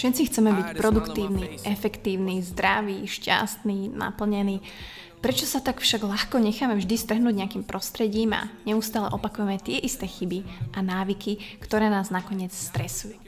[0.00, 4.64] Všetci chceme byť produktívni, efektívni, zdraví, šťastní, naplnení.
[5.20, 10.08] Prečo sa tak však ľahko necháme vždy strhnúť nejakým prostredím a neustále opakujeme tie isté
[10.08, 10.40] chyby
[10.72, 13.20] a návyky, ktoré nás nakoniec stresujú?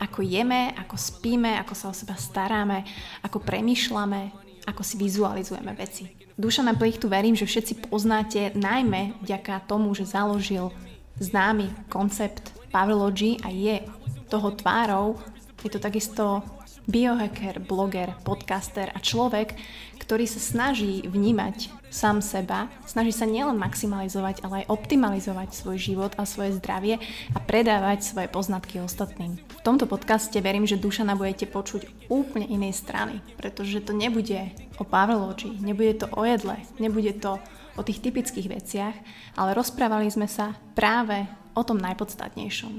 [0.00, 2.88] Ako jeme, ako spíme, ako sa o seba staráme,
[3.20, 6.08] ako premýšľame, ako si vizualizujeme veci.
[6.40, 10.72] Duša na plichtu verím, že všetci poznáte najmä vďaka tomu, že založil
[11.20, 13.84] známy koncept Pavlogy a je
[14.32, 15.20] toho tvárou.
[15.60, 16.40] Je to takisto
[16.88, 19.52] biohacker, bloger, podcaster a človek,
[20.00, 26.12] ktorý sa snaží vnímať sám seba, snaží sa nielen maximalizovať, ale aj optimalizovať svoj život
[26.16, 27.02] a svoje zdravie
[27.34, 29.36] a predávať svoje poznatky ostatným.
[29.60, 34.88] V tomto podcaste verím, že Dušana budete počuť úplne inej strany, pretože to nebude o
[34.88, 37.36] Pavloči, nebude to o jedle, nebude to
[37.76, 38.96] o tých typických veciach,
[39.36, 42.72] ale rozprávali sme sa práve o tom najpodstatnejšom.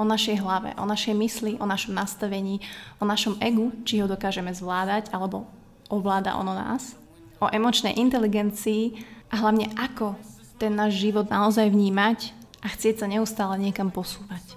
[0.00, 2.64] O našej hlave, o našej mysli, o našom nastavení,
[2.96, 5.44] o našom egu, či ho dokážeme zvládať, alebo
[5.92, 6.96] ovláda ono nás,
[7.44, 10.16] o emočnej inteligencii a hlavne ako
[10.56, 12.32] ten náš život naozaj vnímať
[12.64, 14.56] a chcieť sa neustále niekam posúvať.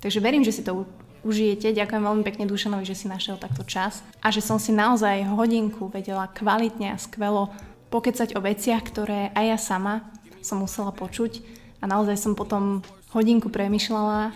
[0.00, 0.88] Takže verím, že si to
[1.22, 1.72] užijete.
[1.76, 5.92] Ďakujem veľmi pekne Dušanovi, že si našiel takto čas a že som si naozaj hodinku
[5.92, 7.52] vedela kvalitne a skvelo
[7.90, 9.94] pokecať o veciach, ktoré aj ja sama
[10.40, 11.42] som musela počuť
[11.80, 12.80] a naozaj som potom
[13.12, 14.32] hodinku premyšľala,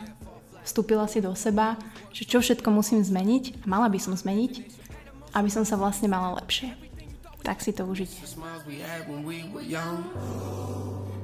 [0.67, 1.79] vstúpila si do seba,
[2.11, 4.53] že čo všetko musím zmeniť a mala by som zmeniť,
[5.33, 6.73] aby som sa vlastne mala lepšie.
[7.45, 8.17] Tak si to užite.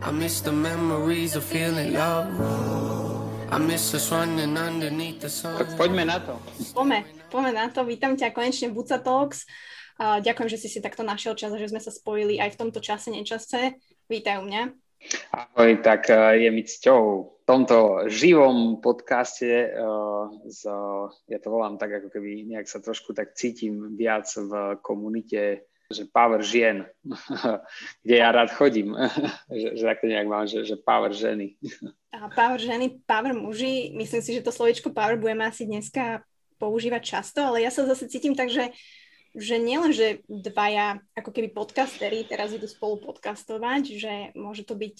[0.01, 3.30] I miss the memories of feeling love.
[3.51, 5.59] I miss us running underneath the sun.
[5.59, 6.39] Tak poďme na to.
[6.71, 7.03] Poďme,
[7.35, 7.83] poďme na to.
[7.83, 9.43] Vítam ťa konečne v Buca Talks.
[9.99, 12.79] Ďakujem, že si si takto našiel čas a že sme sa spojili aj v tomto
[12.79, 13.75] čase, nečase.
[14.07, 14.63] Vítaj u mňa.
[15.35, 17.03] Ahoj, tak uh, je mi cťou
[17.51, 20.71] tomto živom podcaste, uh, z,
[21.27, 26.07] ja to volám tak, ako keby nejak sa trošku tak cítim viac v komunite, že
[26.07, 26.87] power žien,
[28.07, 28.95] kde ja rád chodím,
[29.61, 31.59] že, že takto nejak mám, že, že power ženy.
[32.15, 36.23] A power ženy, power muži, myslím si, že to slovičko power budeme asi dneska
[36.63, 38.71] používať často, ale ja sa zase cítim tak, že
[39.31, 44.99] že nielen, že dvaja ako keby podcastery teraz idú spolu podcastovať, že môže to byť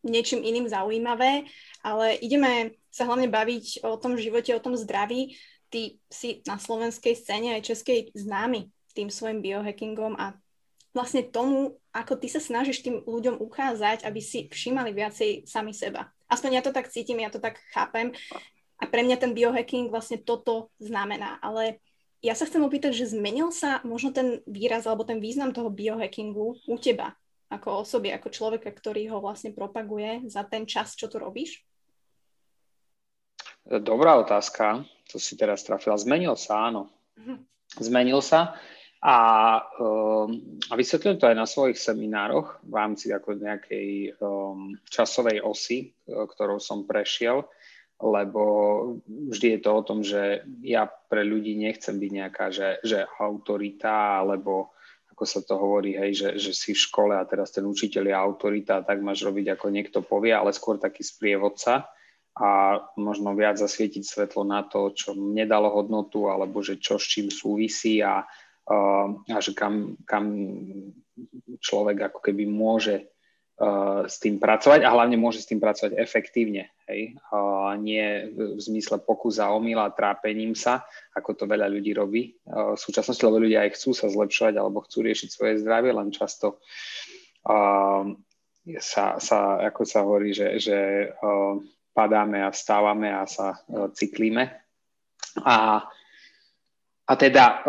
[0.00, 1.44] niečím iným zaujímavé,
[1.84, 5.36] ale ideme sa hlavne baviť o tom živote, o tom zdraví.
[5.68, 10.38] Ty si na slovenskej scéne aj českej známy tým svojim biohackingom a
[10.94, 16.14] vlastne tomu, ako ty sa snažíš tým ľuďom ukázať, aby si všímali viacej sami seba.
[16.30, 18.14] Aspoň ja to tak cítim, ja to tak chápem.
[18.78, 21.42] A pre mňa ten biohacking vlastne toto znamená.
[21.42, 21.82] Ale
[22.22, 26.62] ja sa chcem opýtať, že zmenil sa možno ten výraz alebo ten význam toho biohackingu
[26.64, 27.18] u teba?
[27.54, 31.62] ako osoby, ako človeka, ktorý ho vlastne propaguje za ten čas, čo tu robíš?
[33.64, 35.96] Dobrá otázka, to si teraz trafila.
[35.96, 36.92] Zmenil sa, áno.
[37.16, 37.40] Uh-huh.
[37.80, 38.60] Zmenil sa
[39.04, 39.18] a,
[39.84, 40.32] um,
[40.64, 46.56] a vysvetlil to aj na svojich seminároch v rámci ako nejakej um, časovej osy, ktorou
[46.56, 47.44] som prešiel,
[48.00, 48.42] lebo
[49.06, 54.24] vždy je to o tom, že ja pre ľudí nechcem byť nejaká, že, že autorita
[54.24, 54.72] alebo
[55.12, 58.16] ako sa to hovorí, hej, že, že si v škole a teraz ten učiteľ je
[58.16, 61.92] autorita, tak máš robiť ako niekto povie, ale skôr taký sprievodca
[62.34, 67.06] a možno viac zasvietiť svetlo na to, čo mne dalo hodnotu, alebo že čo s
[67.06, 68.26] čím súvisí a,
[68.64, 70.24] a že kam, kam
[71.60, 73.04] človek ako keby môže
[73.60, 76.72] uh, s tým pracovať a hlavne môže s tým pracovať efektívne.
[76.88, 77.20] Hej?
[77.28, 82.74] Uh, nie v zmysle pokus a omyla, trápením sa, ako to veľa ľudí robí uh,
[82.74, 86.58] v súčasnosti, lebo ľudia aj chcú sa zlepšovať alebo chcú riešiť svoje zdravie, len často
[87.48, 88.04] uh,
[88.80, 90.78] sa, sa, ako sa hovorí, že, že
[91.12, 91.60] uh,
[91.92, 94.50] padáme a vstávame a sa cyklíme.
[95.46, 95.86] A,
[97.06, 97.62] a teda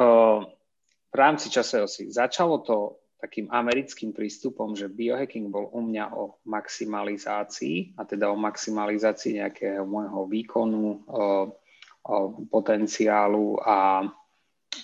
[1.15, 1.47] v rámci
[1.87, 8.27] si začalo to takým americkým prístupom, že biohacking bol u mňa o maximalizácii, a teda
[8.27, 11.23] o maximalizácii nejakého môjho výkonu, o,
[12.05, 12.15] o
[12.51, 14.03] potenciálu a,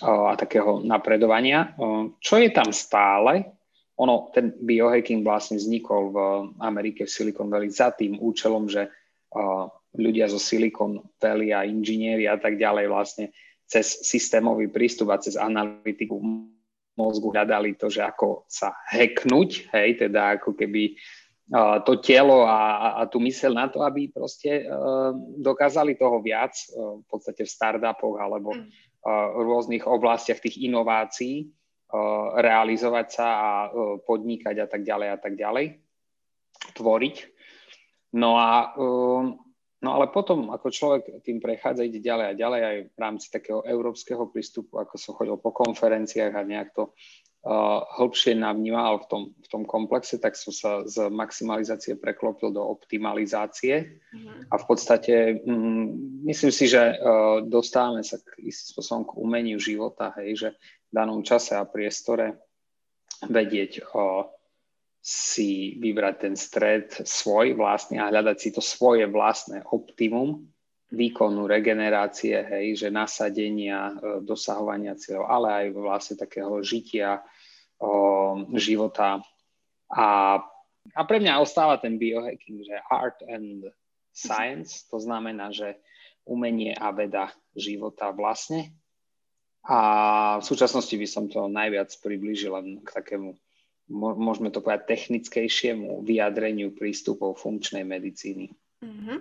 [0.00, 1.76] o, a takého napredovania.
[1.76, 3.52] O, čo je tam stále?
[4.00, 6.18] Ono, ten biohacking vlastne vznikol v
[6.64, 8.88] Amerike, v Silicon Valley za tým účelom, že
[9.36, 9.68] o,
[10.00, 13.30] ľudia zo Silicon Valley a inžinieri a tak ďalej vlastne
[13.72, 16.20] cez systémový prístup a cez analytiku
[16.92, 20.92] mozgu hľadali to, že ako sa hacknúť, hej, teda ako keby
[21.56, 26.52] uh, to telo a, a tú mysel na to, aby proste uh, dokázali toho viac
[26.52, 28.68] uh, v podstate v startupoch alebo mm.
[29.08, 31.48] uh, rôznych oblastiach tých inovácií
[32.40, 33.50] realizovať sa a
[34.08, 35.76] podnikať a tak ďalej a tak ďalej,
[36.72, 37.16] tvoriť.
[38.16, 39.41] No a um,
[39.82, 43.66] No ale potom, ako človek tým prechádza, ide ďalej a ďalej aj v rámci takého
[43.66, 46.94] európskeho prístupu, ako som chodil po konferenciách a nejak to
[47.42, 52.62] uh, hĺbšie navnímal v tom, v tom komplexe, tak som sa z maximalizácie preklopil do
[52.62, 54.54] optimalizácie uh-huh.
[54.54, 55.90] a v podstate um,
[56.30, 60.92] myslím si, že uh, dostávame sa k istým spôsobom k umeniu života, hej, že v
[60.94, 62.38] danom čase a priestore
[63.26, 64.30] vedieť uh,
[65.02, 70.46] si vybrať ten stred svoj vlastný a hľadať si to svoje vlastné optimum
[70.92, 77.24] výkonu regenerácie, hej, že nasadenia, e, dosahovania cieľov, ale aj vlastne takého žitia,
[77.82, 79.24] o, života.
[79.90, 80.38] A,
[80.92, 83.66] a pre mňa ostáva ten biohacking, že art and
[84.12, 85.80] science, to znamená, že
[86.28, 88.70] umenie a veda života vlastne.
[89.64, 93.34] A v súčasnosti by som to najviac priblížil len k takému
[93.92, 98.56] môžeme to povedať, technickejšiemu vyjadreniu prístupov funkčnej medicíny.
[98.80, 99.18] Mm-hmm.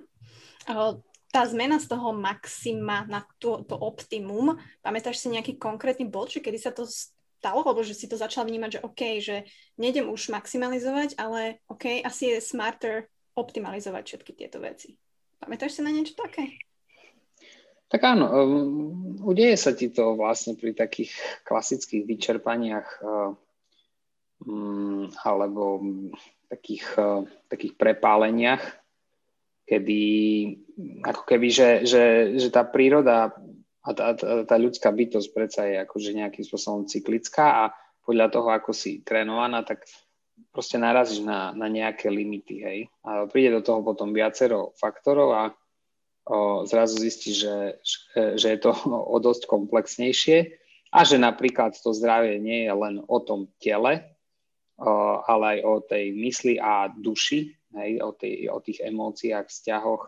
[1.32, 6.44] Tá zmena z toho maxima na to, to optimum, pamätáš si nejaký konkrétny bod, že
[6.44, 9.36] kedy sa to stalo, alebo že si to začal vnímať, že OK, že
[9.80, 15.00] nejdem už maximalizovať, ale OK, asi je smarter optimalizovať všetky tieto veci.
[15.40, 16.60] Pamätáš si na niečo také?
[17.92, 21.12] Tak áno, um, udeje sa ti to vlastne pri takých
[21.44, 23.36] klasických vyčerpaniach uh,
[25.22, 25.80] alebo
[26.50, 28.64] takých, eh, takých prepáleniach,
[29.64, 30.02] kedy
[31.06, 32.04] ako keby, že, že,
[32.36, 33.32] že tá príroda
[33.82, 37.64] a tá, tá, tá ľudská bytosť predsa je akože nejakým spôsobom cyklická a
[38.02, 39.86] podľa toho, ako si trénovaná, tak
[40.50, 42.80] proste narazíš na, na nejaké limity, hej.
[43.06, 45.44] A príde do toho potom viacero faktorov a
[46.28, 47.58] o, zrazu zistíš, že,
[48.36, 48.74] že je to
[49.14, 50.38] o dosť komplexnejšie
[50.92, 54.11] a že napríklad to zdravie nie je len o tom tele,
[55.28, 60.04] ale aj o tej mysli a duši, hej, o, tej, o tých emóciách, vzťahoch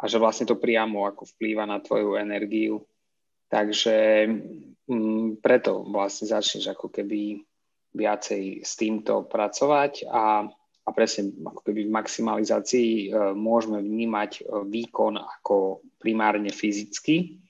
[0.00, 2.80] a že vlastne to priamo ako vplýva na tvoju energiu.
[3.50, 7.42] Takže m, mm, preto vlastne začneš ako keby
[7.90, 10.46] viacej s týmto pracovať a,
[10.86, 17.42] a presne ako keby v maximalizácii e, môžeme vnímať e, výkon ako primárne fyzicky,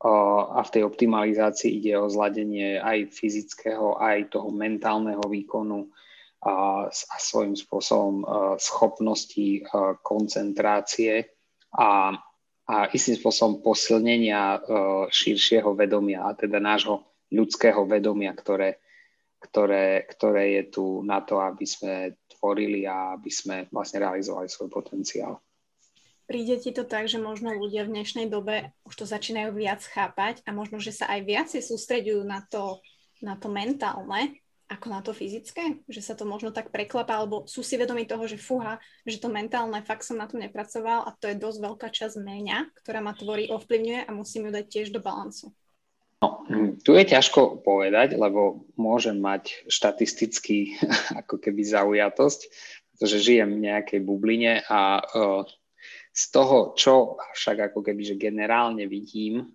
[0.00, 5.92] a v tej optimalizácii ide o zladenie aj fyzického, aj toho mentálneho výkonu
[6.40, 8.24] a, a svojím spôsobom
[8.56, 9.60] schopnosti
[10.00, 11.36] koncentrácie
[11.76, 12.16] a,
[12.64, 14.64] a istým spôsobom posilnenia
[15.12, 18.80] širšieho vedomia, a teda nášho ľudského vedomia, ktoré,
[19.36, 24.72] ktoré, ktoré je tu na to, aby sme tvorili a aby sme vlastne realizovali svoj
[24.72, 25.36] potenciál
[26.30, 30.46] príde ti to tak, že možno ľudia v dnešnej dobe už to začínajú viac chápať
[30.46, 32.78] a možno, že sa aj viacej sústreďujú na to,
[33.18, 34.38] na to mentálne
[34.70, 35.82] ako na to fyzické?
[35.90, 39.26] Že sa to možno tak preklapa, alebo sú si vedomi toho, že fúha, že to
[39.26, 43.10] mentálne, fakt som na tom nepracoval a to je dosť veľká časť mňa, ktorá ma
[43.10, 45.50] tvorí, ovplyvňuje a musím ju dať tiež do balancu.
[46.22, 46.46] No,
[46.86, 50.78] tu je ťažko povedať, lebo môžem mať štatisticky
[51.26, 52.40] ako keby zaujatosť,
[52.94, 55.42] pretože žijem v nejakej bubline a uh,
[56.10, 59.46] z toho, čo však ako keby, že generálne vidím,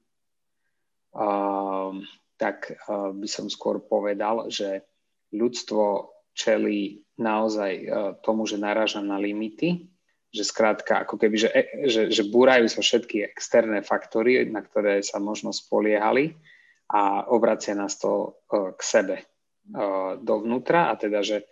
[1.11, 1.91] uh,
[2.39, 4.87] tak uh, by som skôr povedal, že
[5.35, 7.87] ľudstvo čelí naozaj uh,
[8.23, 9.87] tomu, že naráža na limity,
[10.35, 14.99] že skrátka ako keby, že, e, že, že búrajú sa všetky externé faktory, na ktoré
[14.99, 16.35] sa možno spoliehali
[16.91, 21.47] a obracia nás to uh, k sebe uh, dovnútra a teda, že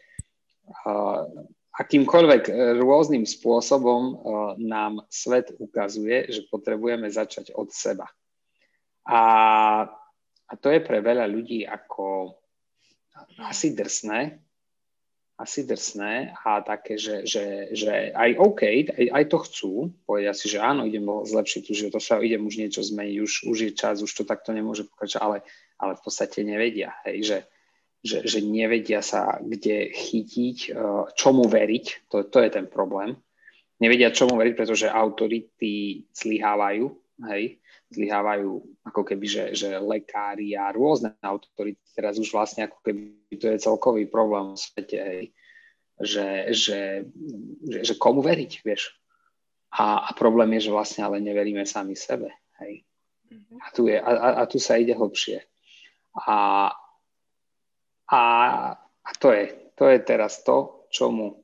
[0.83, 1.27] uh,
[1.73, 4.15] akýmkoľvek e, rôznym spôsobom e,
[4.61, 8.05] nám svet ukazuje, že potrebujeme začať od seba.
[9.09, 9.21] A,
[10.47, 12.37] a to je pre veľa ľudí ako
[13.41, 14.37] asi drsné,
[15.33, 18.61] asi drsné a také, že, že, že aj OK,
[18.93, 19.73] aj, aj to chcú,
[20.05, 23.57] povedia si, že áno, idem zlepšiť život, to sa idem už niečo zmeniť, už, už
[23.65, 25.37] je čas, už to takto nemôže pokračovať, ale,
[25.81, 27.37] ale v podstate nevedia, hej, že,
[28.03, 33.15] že, že nevedia sa kde chytiť, eh, čomu veriť, to, to je ten problém.
[33.79, 36.85] Nevedia čomu veriť, pretože autority zlyhávajú,
[37.31, 37.63] hej,
[37.95, 38.49] zlyhávajú
[38.85, 43.57] ako keby, že, že lekári a rôzne autority, teraz už vlastne ako keby to je
[43.63, 45.23] celkový problém v svete, hej,
[45.99, 46.79] že, že,
[47.63, 48.93] že, že komu veriť, vieš.
[49.73, 52.29] A, a problém je, že vlastne ale neveríme sami sebe,
[52.61, 52.83] hej.
[53.31, 53.57] Mhm.
[53.63, 55.41] A tu, je, a, a tu sa ide hlbšie.
[56.13, 56.69] A,
[58.13, 58.21] a,
[58.77, 61.41] a to, je, to je teraz to, čomu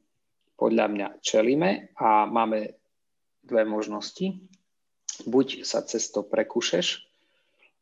[0.53, 2.77] podľa mňa čelíme a máme
[3.41, 4.37] dve možnosti.
[5.25, 7.09] Buď sa cez to prekúšeš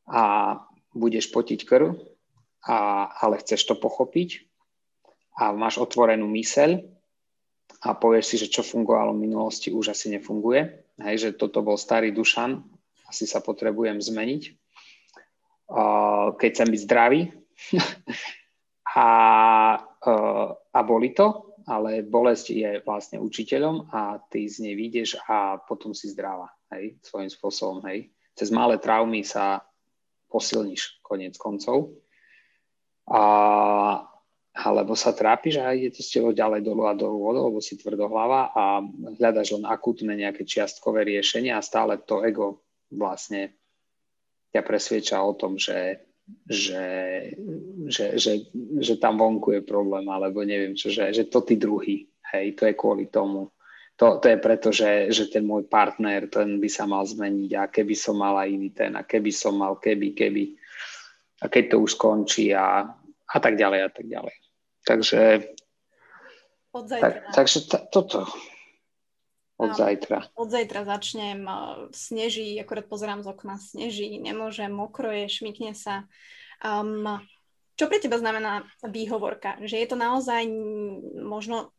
[0.08, 0.56] a
[0.96, 2.00] budeš potiť krv,
[2.64, 4.48] a, ale chceš to pochopiť
[5.36, 6.80] a máš otvorenú myseľ
[7.84, 10.88] a povieš si, že čo fungovalo v minulosti, už asi nefunguje.
[11.04, 12.64] Hej, že toto bol starý Dušan,
[13.06, 14.44] asi sa potrebujem zmeniť.
[16.40, 17.22] Keď chcem byť zdravý.
[18.98, 19.10] a,
[19.78, 25.62] uh, a boli to, ale bolesť je vlastne učiteľom a ty z nej vyjdeš a
[25.62, 28.10] potom si zdravá, hej, svojím spôsobom, hej.
[28.34, 29.62] Cez malé traumy sa
[30.34, 31.94] posilníš konec koncov.
[33.08, 33.24] A,
[34.58, 37.78] alebo sa trápiš a ide to s tebou ďalej dolu a dolu vodou, lebo si
[37.78, 38.82] tvrdohlava a
[39.22, 43.54] hľadaš len akútne nejaké čiastkové riešenie a stále to ego vlastne
[44.52, 46.08] ťa presvieča o tom, že
[46.48, 46.84] že,
[47.88, 48.52] že, že,
[48.84, 52.68] že tam vonku je problém, alebo neviem čo, že, že to tí druhý, hej, to
[52.68, 53.50] je kvôli tomu.
[53.98, 57.64] To, to je preto, že, že ten môj partner, ten by sa mal zmeniť a
[57.66, 60.54] keby som mala iný ten a keby som mal, keby, keby.
[61.42, 62.94] A keď to už skončí a,
[63.26, 64.36] a tak ďalej a tak ďalej.
[64.86, 65.22] Takže,
[67.02, 68.30] tak, takže t- toto.
[69.58, 70.30] Od zajtra.
[70.38, 71.50] Od zajtra začnem,
[71.90, 76.06] sneží, akorát pozerám z okna, sneží, nemôžem, mokro je, šmikne sa.
[76.62, 77.18] Um,
[77.78, 79.62] čo pre teba znamená výhovorka?
[79.62, 80.50] Že je to naozaj
[81.22, 81.70] možno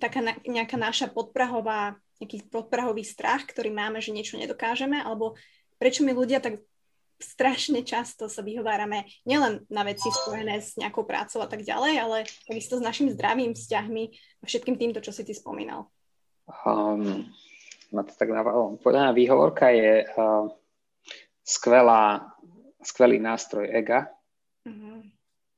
[0.00, 5.36] taká nejaká naša podprahová, nejaký podprahový strach, ktorý máme, že niečo nedokážeme, alebo
[5.76, 6.64] prečo my ľudia tak
[7.22, 12.18] strašne často sa vyhovárame nielen na veci spojené s nejakou prácou a tak ďalej, ale
[12.48, 14.04] takisto s našim zdravým vzťahmi
[14.42, 15.86] a všetkým týmto, čo si ty spomínal.
[16.66, 17.30] Um,
[17.94, 18.74] ma to tak navalo.
[18.82, 20.50] Podľa mňa výhovorka je uh,
[21.46, 22.34] skvelá,
[22.82, 24.10] skvelý nástroj ega.
[24.66, 25.06] Uh-huh.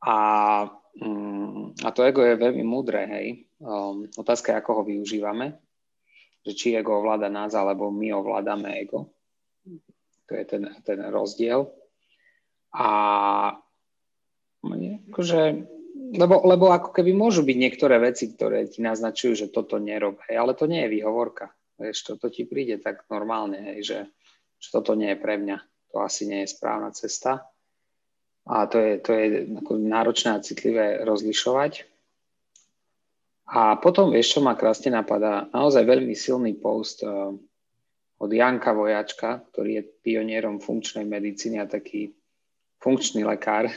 [0.04, 0.16] A,
[1.00, 3.48] um, a to ego je veľmi múdre, hej.
[3.58, 5.56] Um, otázka je, ako ho využívame.
[6.44, 9.08] Že či ego ovláda nás, alebo my ovládame ego.
[10.28, 11.72] To je ten, ten rozdiel.
[12.76, 12.88] A
[15.08, 15.40] akože
[15.94, 20.38] lebo, lebo ako keby môžu byť niektoré veci, ktoré ti naznačujú, že toto nerob, hej,
[20.38, 21.54] ale to nie je výhovorka.
[21.78, 23.98] Vieš, toto ti príde tak normálne, hej, že,
[24.58, 25.58] že toto nie je pre mňa.
[25.94, 27.46] To asi nie je správna cesta.
[28.44, 29.26] A to je, to je
[29.80, 31.88] náročné a citlivé rozlišovať.
[33.48, 35.48] A potom, vieš, čo ma krásne napadá?
[35.52, 37.32] Naozaj veľmi silný post uh,
[38.20, 42.12] od Janka Vojačka, ktorý je pionierom funkčnej medicíny a taký
[42.80, 43.68] funkčný lekár.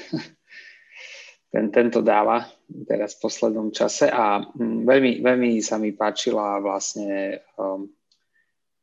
[1.52, 2.48] ten, tento dáva
[2.88, 7.88] teraz v poslednom čase a mm, veľmi, veľmi sa mi páčila vlastne um,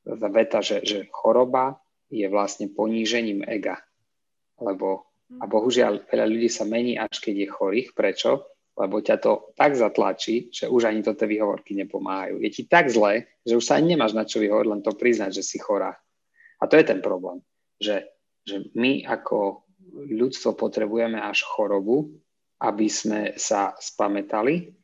[0.09, 1.76] veta, že, že choroba
[2.12, 3.81] je vlastne ponížením ega.
[4.61, 7.88] Lebo a bohužiaľ veľa ľudí sa mení, až keď je chorých.
[7.97, 8.31] Prečo?
[8.75, 12.43] Lebo ťa to tak zatlačí, že už ani to tie výhovorky nepomáhajú.
[12.43, 15.31] Je ti tak zle, že už sa ani nemáš na čo vyhovoriť, len to priznať,
[15.31, 15.95] že si chorá.
[16.59, 17.38] A to je ten problém,
[17.78, 18.11] že,
[18.43, 19.62] že my ako
[19.95, 22.19] ľudstvo potrebujeme až chorobu,
[22.62, 24.75] aby sme sa spametali.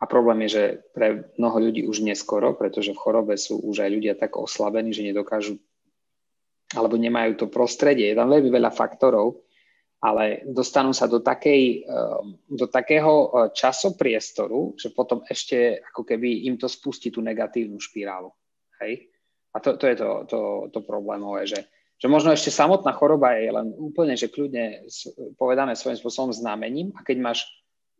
[0.00, 0.64] A problém je, že
[0.96, 5.04] pre mnoho ľudí už neskoro, pretože v chorobe sú už aj ľudia tak oslabení, že
[5.06, 5.60] nedokážu
[6.72, 8.10] alebo nemajú to prostredie.
[8.10, 9.42] Je tam veľmi veľa faktorov,
[10.00, 16.48] ale dostanú sa do, takej, eh, do takého eh, časopriestoru, že potom ešte ako keby
[16.48, 18.32] im to spustí tú negatívnu špirálu.
[18.80, 19.12] Hej?
[19.52, 20.40] A to, to je to, to,
[20.72, 21.60] to problémové, že
[22.00, 24.88] že možno ešte samotná choroba je len úplne, že kľudne
[25.36, 27.44] povedané svojím spôsobom znamením a keď máš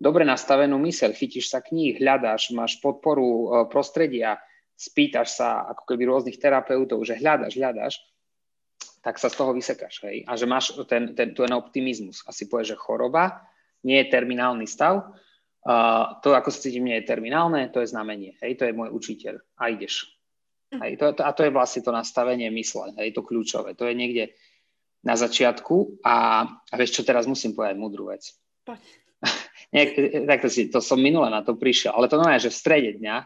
[0.01, 4.41] dobre nastavenú myseľ, chytíš sa kníh, hľadáš, máš podporu e, prostredia,
[4.73, 7.95] spýtaš sa ako keby rôznych terapeutov, že hľadaš, hľadaš,
[9.01, 10.05] tak sa z toho vysekáš.
[10.05, 10.29] Hej?
[10.29, 12.21] A že máš ten, ten, ten optimizmus.
[12.29, 13.45] Asi povieš, že choroba
[13.81, 15.09] nie je terminálny stav,
[15.65, 18.37] uh, to, ako sa cítim, nie je terminálne, to je znamenie.
[18.45, 18.61] Hej?
[18.61, 19.41] To je môj učiteľ.
[19.57, 20.21] A ideš.
[20.71, 23.75] Hej, to, to, a to je vlastne to nastavenie mysle, hej, to kľúčové.
[23.75, 24.31] To je niekde
[25.03, 28.31] na začiatku a, a vieš čo, teraz musím povedať múdru vec.
[29.75, 29.91] Nie,
[30.31, 33.17] takto si, to som minule na to prišiel, ale to normálne, že v strede dňa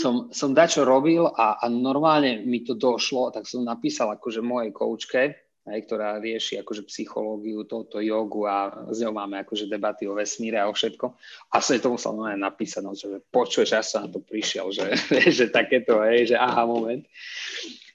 [0.00, 4.72] som, som dačo robil a, a normálne mi to došlo, tak som napísal akože mojej
[4.72, 5.22] koučke,
[5.68, 10.56] hej, ktorá rieši akože psychológiu, toto jogu a s ňou máme akože debaty o vesmíre
[10.56, 11.12] a o všetko.
[11.52, 14.96] A som to musel normálne napísať, no, že počuješ, ja som na to prišiel, že,
[15.28, 17.04] že takéto, hej, že aha, moment.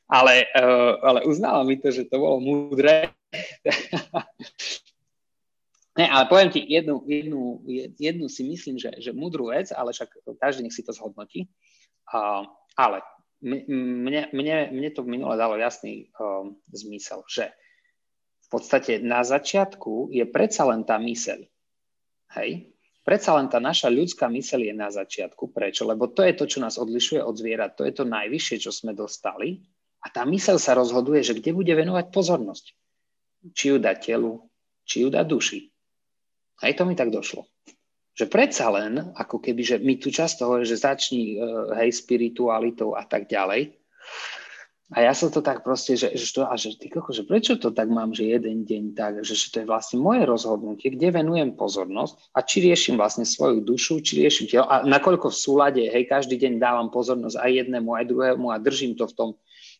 [0.05, 3.09] Ale, uh, ale uznala mi to, že to bolo múdre.
[5.95, 7.63] Ne, ale poviem ti jednu, jednu,
[7.95, 11.47] jednu si myslím, že, že múdru vec, ale však každý nech si to zhodnotí.
[11.47, 11.75] Uh,
[12.75, 12.97] ale
[13.41, 17.53] mne, mne, mne to minule dalo jasný um, zmysel, že
[18.45, 21.45] v podstate na začiatku je predsa len tá myseľ.
[22.38, 22.69] Hej?
[23.05, 25.53] Predsa len tá naša ľudská myseľ je na začiatku.
[25.53, 25.85] Prečo?
[25.85, 27.77] Lebo to je to, čo nás odlišuje od zvierat.
[27.77, 29.62] To je to najvyššie, čo sme dostali.
[30.01, 32.65] A tá myseľ sa rozhoduje, že kde bude venovať pozornosť.
[33.53, 34.41] Či ju dá telu,
[34.85, 35.69] či ju dá duši.
[36.65, 37.45] Hej, to mi tak došlo.
[38.15, 42.95] Že predsa len, ako keby, že my tu často hovoríme, že začni, uh, hej, spiritualitou
[42.95, 43.75] a tak ďalej.
[44.93, 47.57] A ja som to tak proste, že, že, to, a že, ty koko, že prečo
[47.57, 51.10] to tak mám, že jeden deň tak, že, že to je vlastne moje rozhodnutie, kde
[51.10, 55.84] venujem pozornosť a či riešim vlastne svoju dušu, či riešim telo a nakoľko v súlade,
[55.89, 59.29] hej, každý deň dávam pozornosť aj jednému, aj druhému a držím to v tom,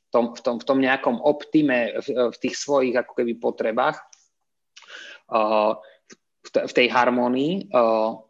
[0.10, 4.02] tom, v tom, v tom nejakom optime, v, v tých svojich ako keby potrebách,
[5.30, 5.78] uh,
[6.42, 8.25] v, v tej harmonii, uh,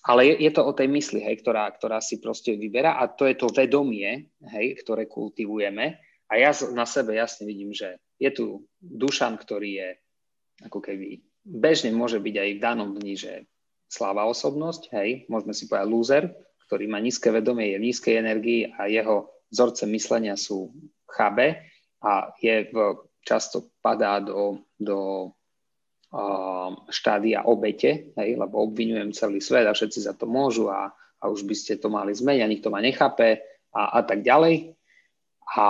[0.00, 3.28] ale je, je to o tej mysli, hej, ktorá, ktorá si proste vyberá a to
[3.28, 6.00] je to vedomie, hej, ktoré kultivujeme.
[6.30, 8.44] A ja na sebe jasne vidím, že je tu
[8.80, 9.88] Dušan, ktorý je
[10.64, 13.32] ako keby bežne môže byť aj v danom dni, že
[13.90, 16.24] sláva osobnosť, hej, môžeme si povedať loser,
[16.68, 20.70] ktorý má nízke vedomie, je v nízkej energii a jeho vzorce myslenia sú
[21.10, 21.66] chabe
[21.98, 22.76] a je v,
[23.26, 25.30] často padá do, do
[26.90, 30.90] štádia obete, hej, lebo obvinujem celý svet a všetci za to môžu a,
[31.22, 33.38] a už by ste to mali zmeniť a nikto ma nechápe
[33.70, 34.74] a, a tak ďalej.
[35.54, 35.66] A,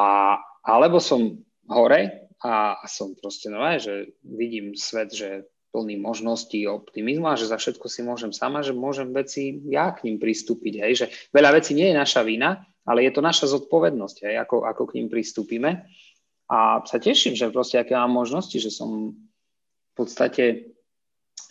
[0.64, 7.30] alebo som hore a, a som proste nové, že vidím svet, že plný možností, optimizmu
[7.30, 10.82] a že za všetko si môžem sama, že môžem veci ja k ním pristúpiť.
[10.82, 14.66] Hej, že veľa vecí nie je naša vina, ale je to naša zodpovednosť, hej, ako,
[14.66, 15.86] ako k ním pristúpime.
[16.50, 19.14] A sa teším, že proste aké mám možnosti, že som
[20.00, 20.44] podstate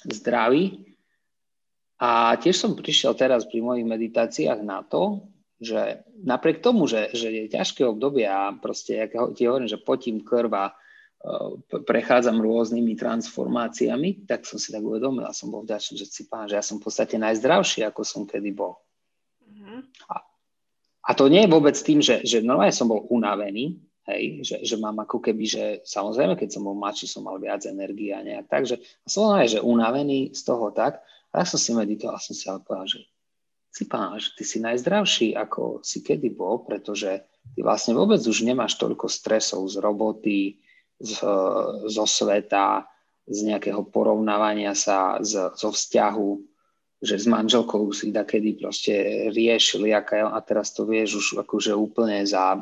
[0.08, 0.96] zdravý.
[2.00, 5.28] A tiež som prišiel teraz pri mojich meditáciách na to,
[5.60, 10.24] že napriek tomu, že, že je ťažké obdobie a proste, ako ti hovorím, že potím
[10.24, 10.74] krva, e,
[11.84, 16.48] prechádzam rôznymi transformáciami, tak som si tak uvedomil a som bol vďačný, že si pán,
[16.48, 18.80] že ja som v podstate najzdravší, ako som kedy bol.
[19.44, 19.80] Mm-hmm.
[20.08, 20.16] A,
[21.04, 23.76] a to nie je vôbec tým, že, že normálne som bol unavený,
[24.10, 27.62] Hej, že, že mám ako keby, že samozrejme, keď som bol mladší, som mal viac
[27.70, 31.62] energie a nejak tak, že som aj, že unavený z toho tak, a ja som
[31.62, 33.00] si meditoval a som si ale povedal, že
[33.70, 37.22] si pán, že ty si najzdravší, ako si kedy bol, pretože
[37.54, 40.58] ty vlastne vôbec už nemáš toľko stresov z roboty,
[40.98, 41.22] z,
[41.86, 42.90] zo sveta,
[43.30, 46.30] z nejakého porovnávania sa z, zo vzťahu,
[47.00, 48.94] že s manželkou si da kedy proste
[49.32, 52.60] riešili, aká a teraz to vieš už akože úplne za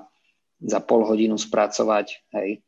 [0.62, 2.62] za pol hodinu spracovať, hej.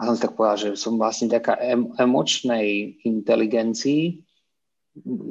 [0.00, 4.24] A som si tak povedal, že som vlastne taká em- emočnej inteligencii,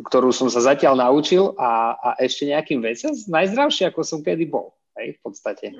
[0.05, 4.77] ktorú som sa zatiaľ naučil a, a ešte nejakým veciam najzdravšie, ako som kedy bol,
[4.97, 5.73] hej, v podstate.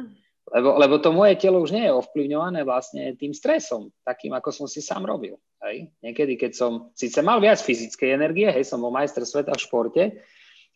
[0.50, 4.66] Lebo, lebo to moje telo už nie je ovplyvňované vlastne tým stresom, takým, ako som
[4.66, 5.38] si sám robil.
[5.62, 5.94] Hej.
[6.02, 10.04] Niekedy, keď som síce mal viac fyzickej energie, hej, som bol majster sveta v športe,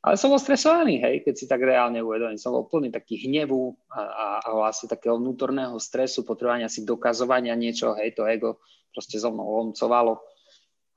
[0.03, 2.35] ale som bol stresovaný, hej, keď si tak reálne uvedomím.
[2.35, 7.55] Som bol plný taký hnevu a, a, a vlastne takého vnútorného stresu, potrebovania si dokazovania
[7.55, 8.59] niečo, hej, to ego
[8.91, 10.19] proste so mnou lomcovalo.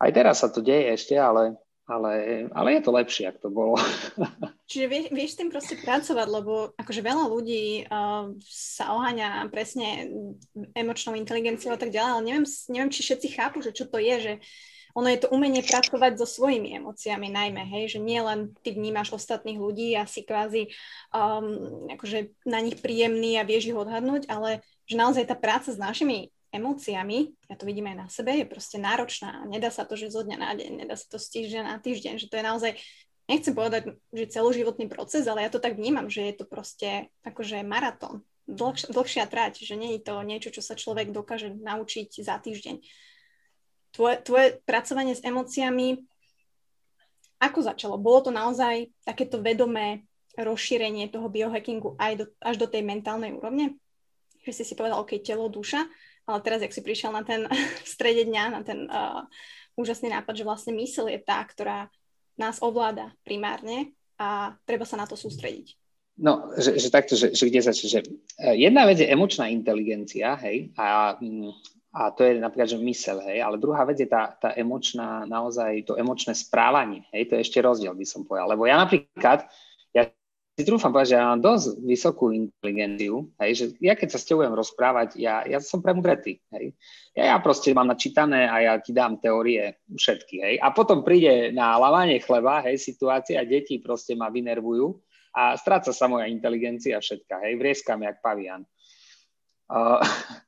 [0.02, 1.54] Aj teraz sa to deje ešte, ale,
[1.86, 3.74] ale, ale je to lepšie, ako to bolo.
[4.70, 10.10] Čiže vieš, vieš tým proste pracovať, lebo akože veľa ľudí uh, sa oháňa presne
[10.74, 14.16] emočnou inteligenciou a tak ďalej, ale neviem, neviem, či všetci chápu, že čo to je,
[14.18, 14.34] že
[14.96, 19.12] ono je to umenie pracovať so svojimi emóciami najmä, hej, že nie len ty vnímaš
[19.12, 20.72] ostatných ľudí a si kvázi
[21.12, 25.76] um, akože na nich príjemný a vieš ich odhadnúť, ale že naozaj tá práca s
[25.76, 29.44] našimi emóciami, ja to vidím aj na sebe, je proste náročná.
[29.44, 32.16] Nedá sa to, že zo dňa na deň, nedá sa to z týždňa na týždeň,
[32.16, 32.72] že to je naozaj,
[33.28, 37.60] nechcem povedať, že celoživotný proces, ale ja to tak vnímam, že je to proste akože
[37.68, 42.40] maratón, dlhšia, dlhšia trať, že nie je to niečo, čo sa človek dokáže naučiť za
[42.40, 42.80] týždeň
[43.96, 46.04] tvoje, tvoje pracovanie s emóciami,
[47.40, 47.96] ako začalo?
[47.96, 50.04] Bolo to naozaj takéto vedomé
[50.36, 53.80] rozšírenie toho biohackingu aj do, až do tej mentálnej úrovne?
[54.44, 55.88] Že si si povedal, OK, telo, duša,
[56.28, 57.48] ale teraz, jak si prišiel na ten
[57.84, 59.24] v strede dňa, na ten uh,
[59.80, 61.88] úžasný nápad, že vlastne mysl je tá, ktorá
[62.36, 65.72] nás ovláda primárne a treba sa na to sústrediť.
[66.16, 68.00] No, že, že takto, že, že kde začne, že
[68.40, 71.52] e, jedna vec je emočná inteligencia, hej, a mm,
[71.96, 75.88] a to je napríklad, že mysel, hej, ale druhá vec je tá, tá emočná, naozaj
[75.88, 78.52] to emočné správanie, hej, to je ešte rozdiel, by som povedal.
[78.52, 79.48] Lebo ja napríklad,
[79.96, 80.04] ja
[80.60, 84.28] si trúfam povedať, že ja mám dosť vysokú inteligenciu, hej, že ja keď sa s
[84.28, 86.76] tebou rozprávať, ja, ja som premudretý, hej.
[87.16, 90.54] Ja, ja proste mám načítané a ja ti dám teórie všetky, hej.
[90.60, 95.00] A potom príde na lavanie chleba, hej, situácia, deti proste ma vynervujú
[95.36, 98.64] a stráca sa moja inteligencia všetka, hej, vrieskam jak pavian.
[99.66, 99.98] Uh,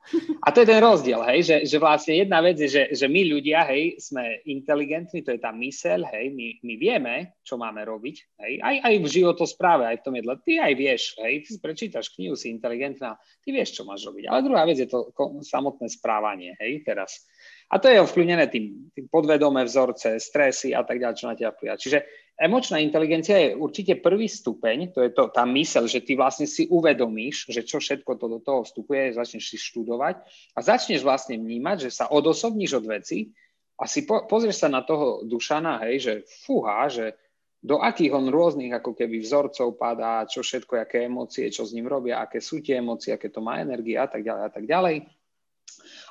[0.46, 3.26] a to je ten rozdiel, hej, že, že vlastne jedna vec je, že, že my
[3.26, 8.16] ľudia, hej, sme inteligentní, to je tá myseľ, hej, my, my vieme, čo máme robiť,
[8.40, 12.14] hej, aj, aj v životospráve, aj v tom jedle, ty aj vieš, hej, ty prečítaš
[12.14, 14.30] knihu, si inteligentná, ty vieš, čo máš robiť.
[14.30, 15.10] Ale druhá vec je to
[15.42, 17.26] samotné správanie, hej, teraz.
[17.68, 21.52] A to je ovplyvnené tým, tým podvedomé vzorce, stresy a tak ďalej, čo na teba
[21.52, 21.78] prijať.
[21.84, 21.98] Čiže
[22.38, 26.70] emočná inteligencia je určite prvý stupeň, to je to, tá mysel, že ty vlastne si
[26.70, 30.22] uvedomíš, že čo všetko to do toho vstupuje, začneš si študovať
[30.54, 33.34] a začneš vlastne vnímať, že sa odosobníš od veci
[33.78, 36.12] a si po, pozrieš sa na toho Dušana, hej, že
[36.46, 37.18] fúha, že
[37.58, 41.90] do akých on rôznych ako keby vzorcov padá, čo všetko, aké emócie, čo s ním
[41.90, 44.96] robia, aké sú tie emócie, aké to má energia a tak ďalej a tak ďalej.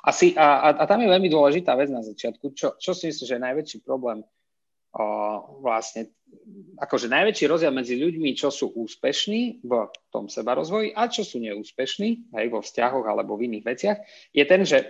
[0.04, 3.08] A, si, a, a, a tam je veľmi dôležitá vec na začiatku, čo, čo si
[3.08, 4.20] myslím, že je najväčší problém
[4.94, 5.04] o,
[5.60, 6.12] vlastne
[6.78, 9.72] akože najväčší rozdiel medzi ľuďmi, čo sú úspešní v
[10.12, 13.98] tom seba rozvoji a čo sú neúspešní, aj vo vzťahoch alebo v iných veciach,
[14.32, 14.86] je ten, že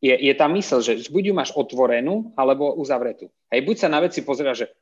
[0.00, 3.28] je, je tá mysl, že buď ju máš otvorenú alebo uzavretú.
[3.52, 4.72] Hej, buď sa na veci pozera, že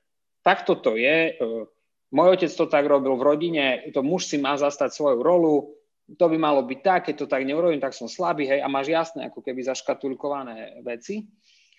[0.46, 1.50] takto to je, e,
[2.14, 5.74] môj otec to tak robil v rodine, to muž si má zastať svoju rolu,
[6.16, 8.88] to by malo byť tak, keď to tak neurobím, tak som slabý, hej, a máš
[8.88, 11.28] jasné ako keby zaškatulkované veci.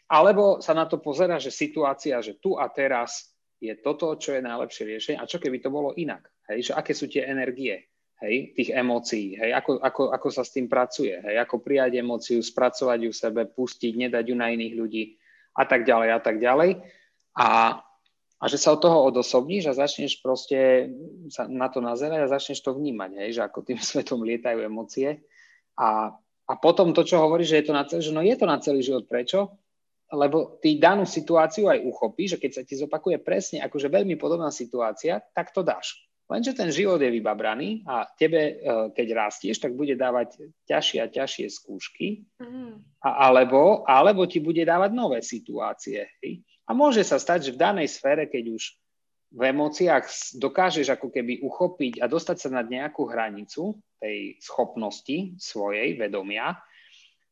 [0.10, 3.30] Alebo sa na to pozera, že situácia, že tu a teraz
[3.62, 6.26] je toto, čo je najlepšie riešenie a čo keby to bolo inak.
[6.50, 7.86] Hej, že aké sú tie energie
[8.26, 12.39] hej, tých emócií, hej, ako, ako, ako sa s tým pracuje, hej, ako prijať emóciu,
[12.43, 15.04] spracovať ju sebe, pustiť, nedať ju na iných ľudí
[15.56, 16.84] a tak ďalej a tak ďalej.
[17.39, 17.80] A,
[18.39, 20.91] a že sa od toho odosobníš a začneš proste
[21.32, 25.24] sa na to nazerať a začneš to vnímať, hej, že ako tým svetom lietajú emócie.
[25.80, 26.12] A,
[26.43, 28.60] a potom to, čo hovoríš, že je to na celý, že no je to na
[28.60, 29.08] celý život.
[29.08, 29.54] Prečo?
[30.10, 34.50] Lebo ty danú situáciu aj uchopíš, že keď sa ti zopakuje presne akože veľmi podobná
[34.50, 36.10] situácia, tak to dáš.
[36.30, 38.54] Lenže ten život je vybabraný a tebe, e,
[38.93, 43.02] keď rastieš, tak bude dávať ťažšie a ťažšie skúšky, mm.
[43.02, 46.06] a, alebo, alebo ti bude dávať nové situácie.
[46.22, 46.45] Hej?
[46.69, 48.78] A môže sa stať, že v danej sfére, keď už
[49.30, 55.98] v emóciách dokážeš ako keby uchopiť a dostať sa nad nejakú hranicu tej schopnosti svojej
[55.98, 56.58] vedomia,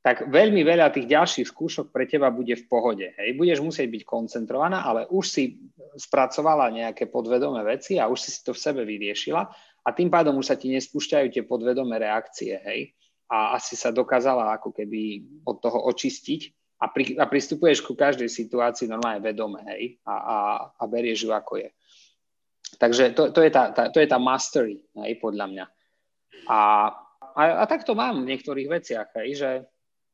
[0.08, 3.12] tak veľmi veľa tých ďalších skúšok pre teba bude v pohode.
[3.20, 3.36] Hej.
[3.36, 5.60] Budeš musieť byť koncentrovaná, ale už si
[6.00, 9.44] spracovala nejaké podvedomé veci a už si to v sebe vyriešila
[9.84, 12.56] a tým pádom už sa ti nespúšťajú tie podvedomé reakcie.
[12.56, 12.96] Hej.
[13.28, 18.32] A asi sa dokázala ako keby od toho očistiť a, pri, a pristupuješ ku každej
[18.32, 20.38] situácii normálne vedome hej, a, a,
[20.72, 21.70] a berieš ju ako je.
[22.80, 25.66] Takže to, to, je, tá, tá, to je tá mastery, hej, podľa mňa.
[26.48, 26.60] A,
[27.36, 29.52] a, a tak to mám v niektorých veciach, hej, že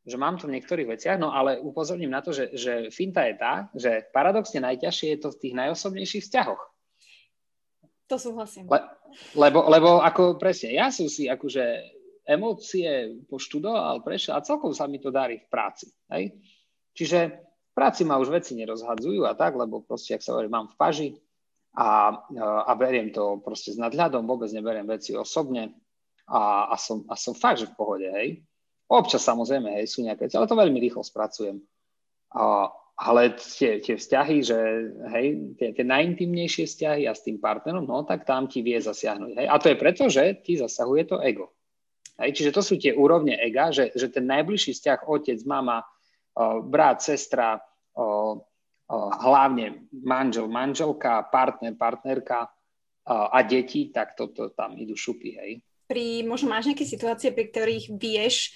[0.04, 3.36] že mám to v niektorých veciach, no ale upozorním na to, že, že finta je
[3.40, 6.64] tá, že paradoxne najťažšie je to v tých najosobnejších vzťahoch.
[8.12, 8.68] To súhlasím.
[8.68, 8.84] Le,
[9.40, 11.64] lebo, lebo ako presne, ja som si akože
[12.28, 15.88] emócie poštudoval, prešiel a celkom sa mi to darí v práci.
[16.12, 16.36] Hej?
[16.96, 17.20] Čiže
[17.72, 20.76] v práci ma už veci nerozhadzujú a tak, lebo proste, ak sa hovorí, mám v
[20.76, 21.10] paži
[21.80, 22.12] a,
[22.68, 25.74] a beriem to proste s nadhľadom, vôbec neberiem veci osobne
[26.28, 28.44] a, a, som, a som fakt, že v pohode, hej.
[28.94, 31.58] Občas samozrejme, hej, sú nejaké, ale to veľmi rýchlo spracujem.
[32.38, 34.60] A, ale tie, tie vzťahy, že
[35.18, 39.32] hej, tie, tie najintimnejšie vzťahy a s tým partnerom, no tak tam ti vie zasiahnuť.
[39.34, 39.48] Hej.
[39.50, 41.50] A to je preto, že ti zasahuje to ego.
[42.22, 46.62] Hej, čiže to sú tie úrovne ega, že, že ten najbližší vzťah otec, mama, o,
[46.62, 47.58] brat, sestra,
[47.98, 54.94] o, o, hlavne manžel, manželka, partner, partnerka o, a deti, tak toto to tam idú
[54.94, 55.30] šupy.
[55.34, 55.52] Hej.
[55.90, 58.54] Pri, možno máš nejaké situácie, pri ktorých vieš,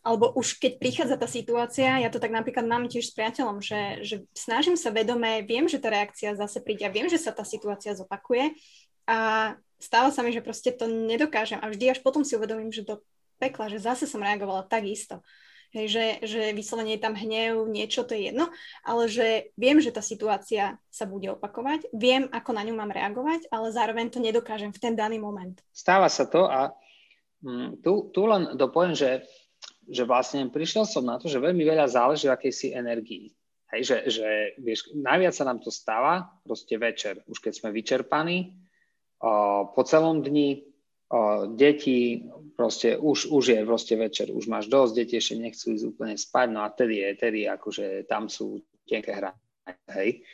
[0.00, 4.00] alebo už keď prichádza tá situácia, ja to tak napríklad mám tiež s priateľom, že,
[4.00, 7.44] že snažím sa vedome, viem, že tá reakcia zase príde a viem, že sa tá
[7.44, 8.56] situácia zopakuje
[9.04, 12.88] a stáva sa mi, že proste to nedokážem a vždy až potom si uvedomím, že
[12.88, 13.04] do
[13.36, 15.20] pekla, že zase som reagovala tak isto.
[15.70, 18.50] Hej, že, že vyslovene je tam hnev, niečo, to je jedno,
[18.82, 23.46] ale že viem, že tá situácia sa bude opakovať, viem, ako na ňu mám reagovať,
[23.54, 25.54] ale zároveň to nedokážem v ten daný moment.
[25.70, 26.74] Stáva sa to a
[27.46, 29.22] mm, tu, tu len dopoviem, že
[29.90, 33.34] že vlastne prišiel som na to, že veľmi veľa záleží v akejsi energii.
[33.70, 38.54] Hej, že, že vieš, najviac sa nám to stáva proste večer, už keď sme vyčerpaní,
[39.22, 40.66] o, po celom dni,
[41.10, 42.26] o, deti,
[42.58, 46.46] proste už, už je proste večer, už máš dosť, deti ešte nechcú ísť úplne spať,
[46.50, 48.58] no a tedy je, tedy akože tam sú
[48.90, 49.30] tenké hra,
[49.94, 50.26] hej.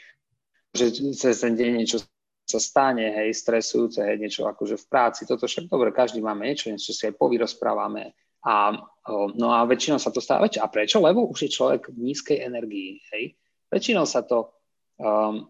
[0.72, 2.00] Že cez ten deň niečo
[2.48, 6.72] sa stane, hej, stresujúce, hej, niečo akože v práci, toto však dobre, každý máme niečo,
[6.72, 8.16] niečo si aj povyrozprávame,
[8.48, 10.50] a, no a väčšinou sa to stáva.
[10.50, 10.98] A prečo?
[10.98, 12.98] Lebo už je človek v nízkej energii.
[13.14, 13.38] Hej?
[13.70, 14.50] Väčšinou sa to
[14.98, 15.46] um,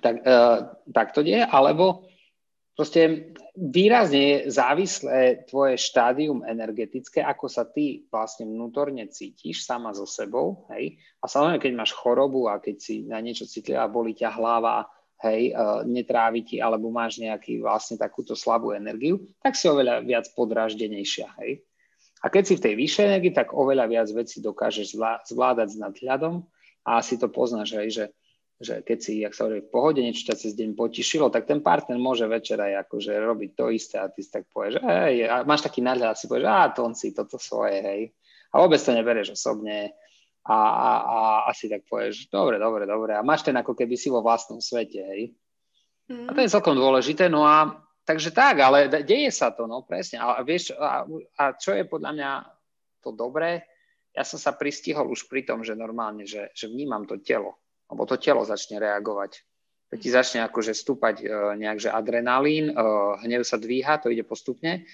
[0.00, 2.08] tak, uh, takto deje, alebo
[2.72, 10.06] proste výrazne je závislé tvoje štádium energetické, ako sa ty vlastne vnútorne cítiš sama so
[10.06, 10.64] sebou.
[10.72, 10.96] Hej?
[11.20, 14.86] A samozrejme, keď máš chorobu a keď si na niečo citlivá, boli ťa hlava,
[15.26, 20.30] hej, uh, netrávi ti, alebo máš nejaký vlastne takúto slabú energiu, tak si oveľa viac
[20.38, 21.67] podráždenejšia, hej.
[22.22, 24.98] A keď si v tej vyššej energii, tak oveľa viac vecí dokážeš
[25.30, 26.42] zvládať s nadhľadom
[26.82, 28.04] a asi to poznáš, hej, že
[28.58, 31.62] že keď si, jak sa hovorí, v pohode niečo ťa cez deň potišilo, tak ten
[31.62, 35.46] partner môže večer aj akože robiť to isté a ty si tak povieš, hej, a
[35.46, 38.00] máš taký nadhľad, si povieš, a to on si toto svoje, hej.
[38.50, 39.94] A vôbec to neberieš osobne
[40.42, 43.14] a, a, a asi tak povieš, dobre, dobre, dobre.
[43.14, 45.38] A máš ten ako keby si vo vlastnom svete, hej.
[46.10, 46.26] Mm.
[46.26, 50.16] A to je celkom dôležité, no a takže tak, ale deje sa to, no presne.
[50.24, 51.04] A, vieš, a,
[51.36, 52.30] a čo je podľa mňa
[53.04, 53.68] to dobré,
[54.16, 58.04] ja som sa pristihol už pri tom, že normálne, že, že vnímam to telo lebo
[58.04, 59.42] to telo začne reagovať.
[59.88, 64.28] Keď ti začne akože stúpať uh, nejak, že adrenalín, uh, hnev sa dvíha, to ide
[64.28, 64.84] postupne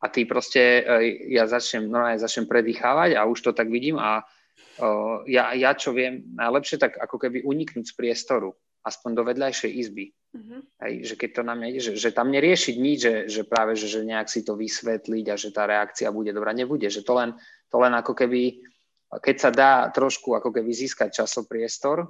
[0.00, 4.24] a ty proste, uh, ja začnem, normálne začnem predýchávať a už to tak vidím a
[4.24, 9.72] uh, ja, ja čo viem, najlepšie tak ako keby uniknúť z priestoru, aspoň do vedľajšej
[9.74, 10.14] izby.
[10.34, 10.60] Uh-huh.
[10.84, 13.74] Hej, že keď to na mňa ide, že, že tam neriešiť nič, že, že práve,
[13.74, 17.16] že, že nejak si to vysvetliť a že tá reakcia bude dobrá, nebude, že to
[17.16, 17.34] len,
[17.68, 18.60] to len ako keby,
[19.08, 22.06] keď sa dá trošku ako keby získať časopriestor,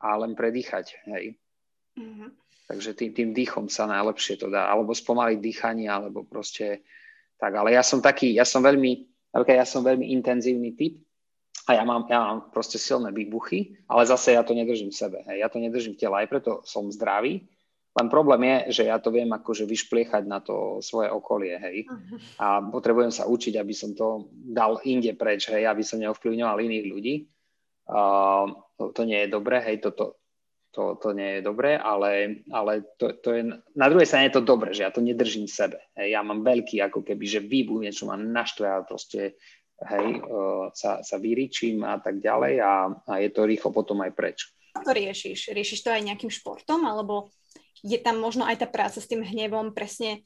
[0.00, 0.96] a len predýchať.
[1.12, 1.36] Hej.
[2.00, 2.28] Mm-hmm.
[2.72, 4.72] Takže tým, tým dýchom sa najlepšie to dá.
[4.72, 6.86] Alebo spomaliť dýchanie, alebo proste
[7.36, 7.52] tak.
[7.52, 8.92] Ale ja som taký, ja som veľmi,
[9.36, 10.96] ja som veľmi intenzívny typ
[11.68, 15.18] a ja mám, ja mám proste silné výbuchy, ale zase ja to nedržím v sebe.
[15.28, 15.44] Hej.
[15.44, 17.44] Ja to nedržím v tele, aj preto som zdravý.
[17.90, 21.76] Len problém je, že ja to viem akože vyšpliechať na to svoje okolie, hej.
[22.38, 26.86] A potrebujem sa učiť, aby som to dal inde preč, hej, aby som neovplyvňoval iných
[26.86, 27.14] ľudí.
[27.90, 30.22] Uh, to, to nie je dobré, hej, toto,
[30.70, 33.42] to, to nie je dobré, ale, ale to, to je,
[33.74, 35.78] na druhej strane je to dobré, že ja to nedržím v sebe.
[35.98, 39.34] Hej, ja mám veľký, ako keby, že výbuch, niečo ma naštve a proste
[39.88, 42.72] hej, uh, sa, sa vyričím a tak ďalej a,
[43.08, 44.52] a je to rýchlo potom aj preč.
[44.76, 45.50] Ako to riešiš?
[45.50, 47.32] Riešiš to aj nejakým športom, alebo
[47.80, 50.22] je tam možno aj tá práca s tým hnevom presne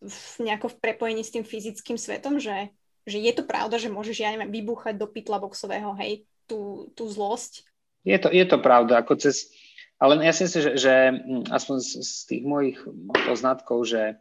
[0.00, 2.72] v, nejako v prepojení s tým fyzickým svetom, že,
[3.04, 7.08] že je to pravda, že môžeš, ja neviem, vybúchať do pytla boxového, hej, tú, tú
[7.08, 7.64] zlosť?
[8.06, 9.50] Je to, je to pravda, ako cez,
[9.98, 12.78] ale ja si myslím, že, že hm, aspoň z, z tých mojich
[13.26, 14.20] poznatkov, že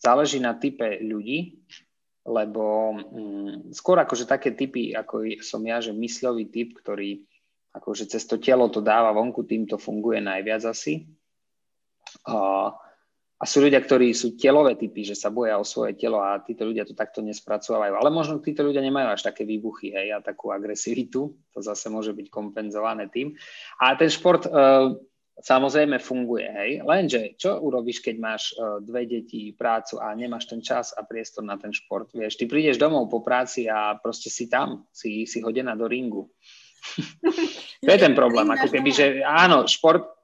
[0.00, 1.60] záleží na type ľudí,
[2.26, 7.22] lebo hm, skôr akože také typy, ako som ja, že mysľový typ, ktorý
[7.76, 11.06] akože cez to telo to dáva vonku, tým to funguje najviac asi.
[12.26, 12.72] Uh,
[13.36, 16.64] a sú ľudia, ktorí sú telové typy, že sa boja o svoje telo a títo
[16.64, 18.00] ľudia to takto nespracovajú.
[18.00, 21.36] Ale možno títo ľudia nemajú až také výbuchy hej, a takú agresivitu.
[21.52, 23.36] To zase môže byť kompenzované tým.
[23.76, 24.96] A ten šport uh,
[25.36, 26.48] samozrejme funguje.
[26.48, 26.70] Hej.
[26.84, 31.44] Lenže čo urobíš, keď máš uh, dve deti, prácu a nemáš ten čas a priestor
[31.44, 32.08] na ten šport?
[32.12, 36.32] Vieš, ty prídeš domov po práci a proste si tam, si, si hodená do ringu.
[37.84, 38.48] to je ten problém.
[38.48, 40.16] Ako keby, že áno, šport,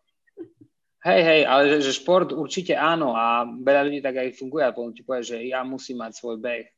[1.02, 4.70] Hej, hej, ale že, že šport určite áno a veľa ľudí tak aj funguje a
[4.70, 6.70] potom ti povie, že ja musím mať svoj beh, eh,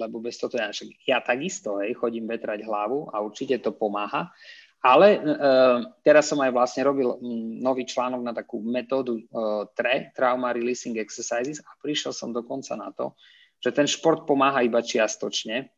[0.00, 0.72] lebo bez toho ja,
[1.04, 4.32] ja takisto, hej, chodím vetrať hlavu a určite to pomáha.
[4.80, 10.08] Ale uh, teraz som aj vlastne robil um, nový článok na takú metódu uh, TRE,
[10.16, 13.12] Trauma Releasing Exercises a prišiel som dokonca na to,
[13.60, 15.68] že ten šport pomáha iba čiastočne,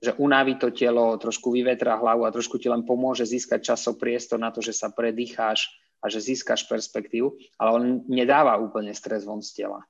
[0.00, 4.36] že unaví to telo, trošku vyvetrá hlavu a trošku ti len pomôže získať časov priestor
[4.36, 9.44] na to, že sa predýcháš, a že získaš perspektívu, ale on nedáva úplne stres von
[9.44, 9.84] z tela.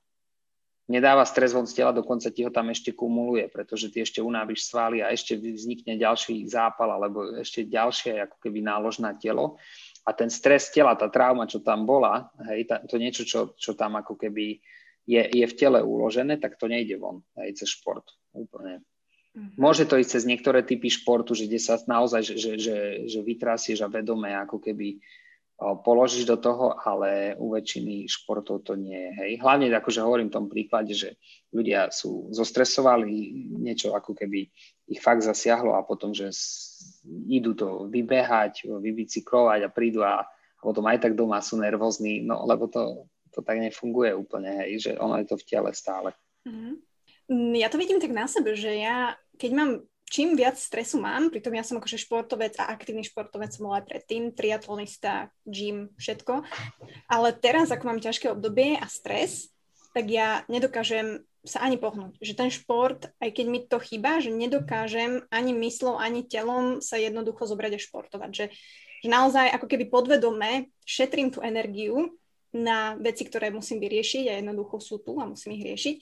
[0.90, 4.66] Nedáva stres von z tela, dokonca ti ho tam ešte kumuluje, pretože ty ešte unáviš
[4.66, 9.54] svaly a ešte vznikne ďalší zápal alebo ešte ďalšie ako keby nálož na telo.
[10.02, 13.78] A ten stres tela, tá trauma, čo tam bola, hej, tá, to niečo, čo, čo
[13.78, 14.58] tam ako keby
[15.06, 18.10] je, je v tele uložené, tak to nejde von, hej, cez šport.
[18.34, 18.82] Úplne.
[19.38, 19.62] Mhm.
[19.62, 23.20] Môže to ísť cez niektoré typy športu, že kde sa naozaj, že, že, že, že
[23.22, 24.98] vytrasieš a vedome ako keby
[25.60, 29.10] položíš do toho, ale u väčšiny športov to nie je.
[29.20, 29.30] Hej.
[29.44, 31.20] Hlavne akože hovorím v tom príklade, že
[31.52, 33.12] ľudia sú zostresovali,
[33.60, 34.48] niečo ako keby
[34.88, 36.32] ich fakt zasiahlo a potom, že
[37.28, 42.40] idú to vybehať, vybicyklovať a prídu a, a potom aj tak doma sú nervózni, no
[42.48, 46.16] lebo to, to tak nefunguje úplne, hej, že ono je to v tele stále.
[46.48, 46.74] Mm-hmm.
[47.60, 49.70] Ja to vidím tak na sebe, že ja, keď mám
[50.10, 53.86] čím viac stresu mám, pritom ja som akože športovec a aktívny športovec som bola aj
[53.86, 56.42] predtým, triatlonista, gym, všetko,
[57.06, 59.54] ale teraz, ako mám ťažké obdobie a stres,
[59.94, 62.20] tak ja nedokážem sa ani pohnúť.
[62.20, 67.00] Že ten šport, aj keď mi to chýba, že nedokážem ani myslou, ani telom sa
[67.00, 68.30] jednoducho zobrať a športovať.
[68.34, 68.46] Že,
[69.00, 72.12] že naozaj ako keby podvedome šetrím tú energiu
[72.52, 75.96] na veci, ktoré musím vyriešiť a jednoducho sú tu a musím ich riešiť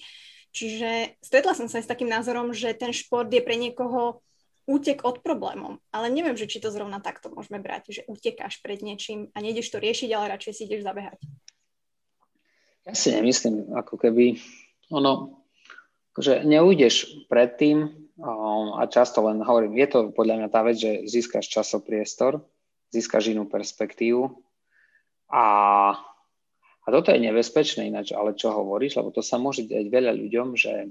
[0.52, 4.24] Čiže stretla som sa aj s takým názorom, že ten šport je pre niekoho
[4.68, 5.80] útek od problémov.
[5.88, 9.72] Ale neviem, že či to zrovna takto môžeme brať, že utekáš pred niečím a nejdeš
[9.72, 11.18] to riešiť, ale radšej si ideš zabehať.
[12.84, 14.40] Ja si nemyslím, ako keby
[14.92, 15.44] ono,
[16.16, 18.08] že neujdeš predtým
[18.76, 22.40] a často len hovorím, je to podľa mňa tá vec, že získaš časopriestor,
[22.90, 24.26] získaš inú perspektívu
[25.28, 25.44] A,
[26.88, 30.56] a toto je nebezpečné ináč, ale čo hovoríš, lebo to sa môže dať veľa ľuďom,
[30.56, 30.88] že,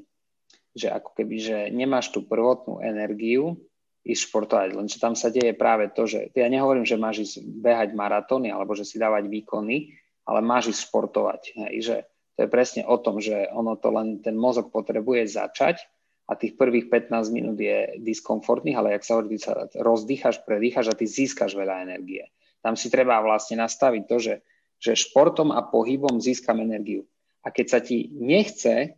[0.78, 3.58] že ako keby, že nemáš tú prvotnú energiu
[4.06, 7.36] ísť športovať, len čo tam sa deje práve to, že ja nehovorím, že máš ísť
[7.50, 9.98] behať maratóny alebo že si dávať výkony,
[10.30, 11.42] ale máš ísť športovať.
[11.66, 11.96] Hej, že
[12.38, 15.82] to je presne o tom, že ono to len ten mozog potrebuje začať
[16.30, 20.96] a tých prvých 15 minút je diskomfortných, ale jak sa hovorí, sa rozdýchaš, predýchaš a
[20.96, 22.30] ty získaš veľa energie.
[22.62, 24.34] Tam si treba vlastne nastaviť to, že,
[24.78, 27.06] že športom a pohybom získam energiu.
[27.42, 28.98] A keď sa ti nechce,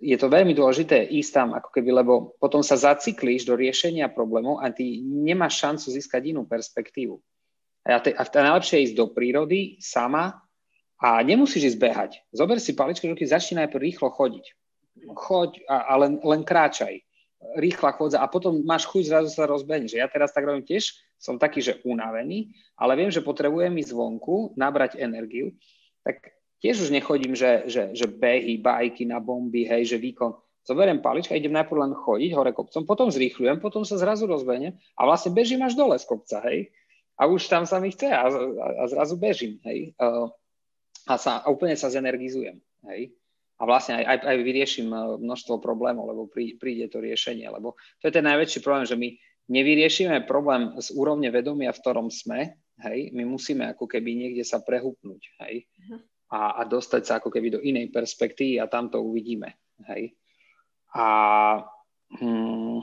[0.00, 4.64] je to veľmi dôležité ísť tam ako keby, lebo potom sa zacyklíš do riešenia problémov
[4.64, 7.20] a ty nemáš šancu získať inú perspektívu.
[7.84, 10.40] A, te, a najlepšie je ísť do prírody sama
[10.96, 12.12] a nemusíš ísť behať.
[12.32, 14.46] Zober si paličky ruky, začni najprv rýchlo chodiť.
[15.12, 17.04] Choď a, a len, len kráčaj.
[17.60, 19.92] Rýchla chodza a potom máš chuť zrazu sa rozbehneš.
[19.92, 24.54] Ja teraz tak robím tiež, som taký, že unavený, ale viem, že potrebujem ísť zvonku,
[24.54, 25.56] nabrať energiu,
[26.04, 30.36] tak tiež už nechodím, že, že, že behy, bajky na bomby, hej, že výkon.
[30.66, 35.00] Zoberiem palička, idem najprv len chodiť hore kopcom, potom zrýchľujem, potom sa zrazu rozbehnem a
[35.06, 36.74] vlastne bežím až dole z kopca, hej.
[37.16, 39.94] A už tam sa mi chce a, a, a zrazu bežím, hej.
[39.96, 42.58] A, sa, a úplne sa zenergizujem,
[42.90, 43.14] hej.
[43.56, 48.10] A vlastne aj, aj, aj vyrieším množstvo problémov, lebo prí, príde to riešenie, lebo to
[48.10, 49.08] je ten najväčší problém, že my
[49.46, 54.60] nevyriešime problém z úrovne vedomia, v ktorom sme, hej, my musíme ako keby niekde sa
[54.60, 55.98] prehupnúť, hej, uh-huh.
[56.34, 59.54] a, a dostať sa ako keby do inej perspektívy a tam to uvidíme,
[59.86, 60.12] hej.
[60.96, 61.06] A,
[62.18, 62.80] hm,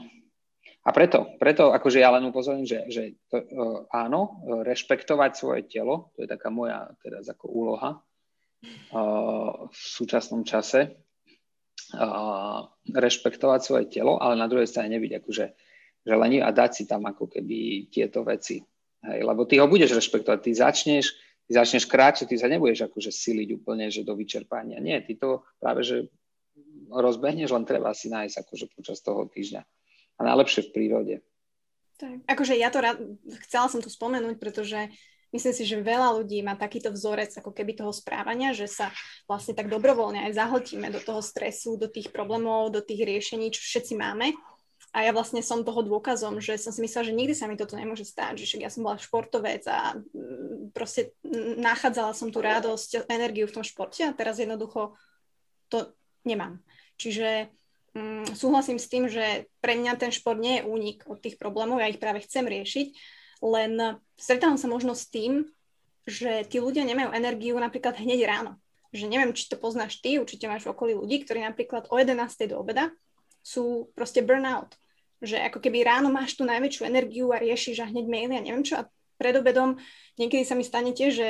[0.84, 6.12] a preto, preto akože ja len upozorním, že, že to, uh, áno, rešpektovať svoje telo,
[6.16, 7.90] to je taká moja teraz ako úloha
[8.92, 10.94] uh, v súčasnom čase,
[11.96, 15.46] uh, rešpektovať svoje telo, ale na druhej strane nebyť akože
[16.04, 18.60] že len a dať si tam ako keby tieto veci.
[19.04, 21.16] Hej, lebo ty ho budeš rešpektovať, ty začneš,
[21.48, 24.80] ty začneš kráčať, ty sa nebudeš akože siliť úplne, že do vyčerpania.
[24.80, 26.08] Nie, ty to práve, že
[26.88, 29.62] rozbehneš, len treba si nájsť akože počas toho týždňa.
[30.14, 31.14] A najlepšie v prírode.
[32.00, 32.98] Tak, akože ja to rád,
[33.48, 34.88] chcela som to spomenúť, pretože
[35.36, 38.88] myslím si, že veľa ľudí má takýto vzorec ako keby toho správania, že sa
[39.28, 43.60] vlastne tak dobrovoľne aj zahltíme do toho stresu, do tých problémov, do tých riešení, čo
[43.62, 44.32] všetci máme
[44.94, 47.74] a ja vlastne som toho dôkazom, že som si myslela, že nikdy sa mi toto
[47.74, 51.18] nemôže stať, že však ja som bola športovec a mm, proste
[51.58, 54.94] nachádzala som tú radosť, energiu v tom športe a teraz jednoducho
[55.66, 55.90] to
[56.22, 56.62] nemám.
[56.94, 57.50] Čiže
[57.98, 61.82] mm, súhlasím s tým, že pre mňa ten šport nie je únik od tých problémov,
[61.82, 62.94] ja ich práve chcem riešiť,
[63.42, 65.42] len stretávam sa možno s tým,
[66.06, 68.62] že tí ľudia nemajú energiu napríklad hneď ráno.
[68.94, 72.14] Že neviem, či to poznáš ty, určite máš v okolí ľudí, ktorí napríklad o 11.
[72.46, 72.94] do obeda
[73.42, 74.78] sú proste burnout
[75.22, 78.66] že ako keby ráno máš tú najväčšiu energiu a riešiš a hneď maily a neviem
[78.66, 79.78] čo a pred obedom
[80.18, 81.28] niekedy sa mi stane tiež, že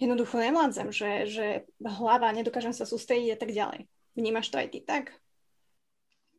[0.00, 1.46] jednoducho nemládzem, že, že
[1.82, 3.80] hlava, nedokážem sa sústrediť a tak ďalej.
[4.14, 5.14] Vnímaš to aj ty tak?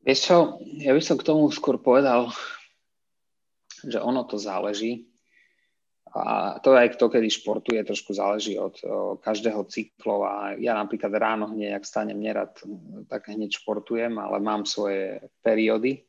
[0.04, 0.36] Vieš čo,
[0.80, 2.32] ja by som k tomu skôr povedal,
[3.84, 5.08] že ono to záleží.
[6.10, 8.74] A to aj kto kedy športuje, trošku záleží od
[9.22, 10.26] každého cyklov.
[10.26, 12.58] A ja napríklad ráno hneď, ak stanem nerad,
[13.06, 16.02] tak hneď športujem, ale mám svoje periódy,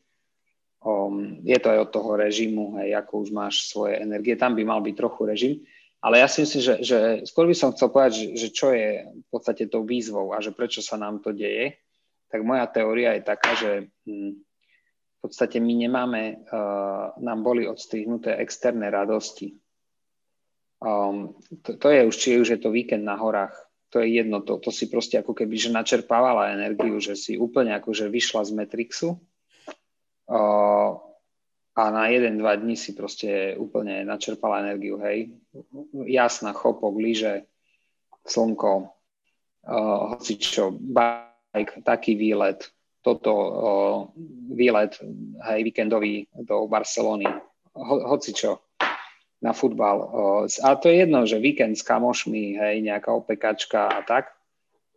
[0.80, 4.64] Um, je to aj od toho režimu, hej, ako už máš svoje energie, tam by
[4.64, 5.54] mal byť trochu režim.
[6.00, 9.04] Ale ja si myslím, že, že skôr by som chcel povedať, že, že čo je
[9.04, 11.76] v podstate tou výzvou a že prečo sa nám to deje,
[12.32, 13.70] tak moja teória je taká, že
[14.08, 19.60] hm, v podstate my nemáme, uh, nám boli odstrihnuté externé radosti.
[20.80, 23.52] Um, to, to je už, či už je to víkend na horách,
[23.92, 27.76] to je jedno, to, to si proste ako keby, že načerpávala energiu, že si úplne
[27.76, 29.20] akože vyšla z Matrixu
[31.76, 35.30] a na jeden, dva dní si proste úplne načerpala energiu, hej.
[35.94, 37.46] Jasná, chopok, lyže,
[38.26, 38.90] slnko,
[39.70, 42.66] uh, hocičo, bike, taký výlet,
[43.00, 43.98] toto uh,
[44.50, 44.98] výlet,
[45.46, 47.30] hej, víkendový do Barcelony,
[47.78, 48.58] ho, hocičo,
[49.40, 49.96] na futbal.
[50.10, 54.34] Uh, a to je jedno, že víkend s kamošmi, hej, nejaká opekačka a tak,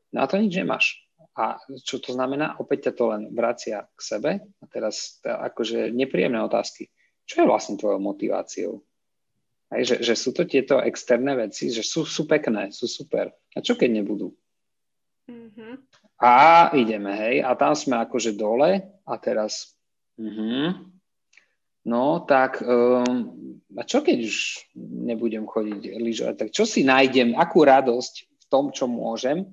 [0.09, 1.02] na to nič nemáš.
[1.33, 2.61] A čo to znamená?
[2.61, 4.31] Opäť ťa to len vracia k sebe.
[4.39, 6.93] A teraz akože nepríjemné otázky.
[7.25, 8.85] Čo je vlastne tvojou motiváciou?
[9.73, 13.33] Hej, že, že sú to tieto externé veci, že sú, sú pekné, sú super.
[13.57, 14.29] A čo keď nebudú?
[15.25, 15.73] Mm-hmm.
[16.21, 17.35] A ideme, hej.
[17.41, 19.73] A tam sme akože dole a teraz
[20.21, 20.77] uh-huh.
[21.89, 23.33] no tak um,
[23.73, 24.37] a čo keď už
[24.77, 26.35] nebudem chodiť lyžovať?
[26.37, 29.49] Tak čo si nájdem, akú radosť v tom, čo môžem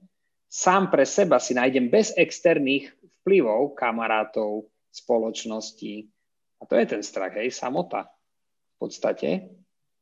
[0.51, 2.91] sám pre seba si nájdem bez externých
[3.23, 6.11] vplyvov kamarátov, spoločnosti.
[6.61, 8.11] A to je ten strach, hej, samota
[8.77, 9.55] v podstate.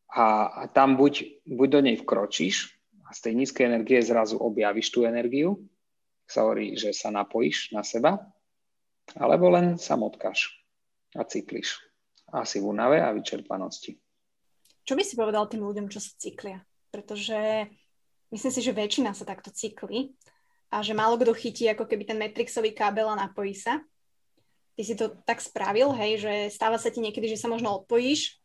[0.08, 2.72] A, a tam buď, buď do nej vkročíš
[3.04, 5.68] a z tej nízkej energie zrazu objavíš tú energiu,
[6.28, 8.20] sa hovorí, že sa napojíš na seba,
[9.16, 10.52] alebo len sa motkáš
[11.16, 11.80] a cyklíš.
[12.28, 13.96] Asi v únave a vyčerpanosti.
[14.84, 16.60] Čo by si povedal tým ľuďom, čo sa cyklia?
[16.92, 17.68] Pretože
[18.28, 20.12] myslím si, že väčšina sa takto cykli
[20.68, 23.80] a že málo kto chytí ako keby ten metrixový kábel a napojí sa.
[24.76, 28.38] Ty si to tak spravil, hej, že stáva sa ti niekedy, že sa možno odpojíš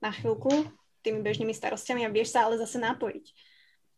[0.00, 0.70] na chvíľku
[1.04, 3.26] tými bežnými starostiami a vieš sa ale zase napojiť.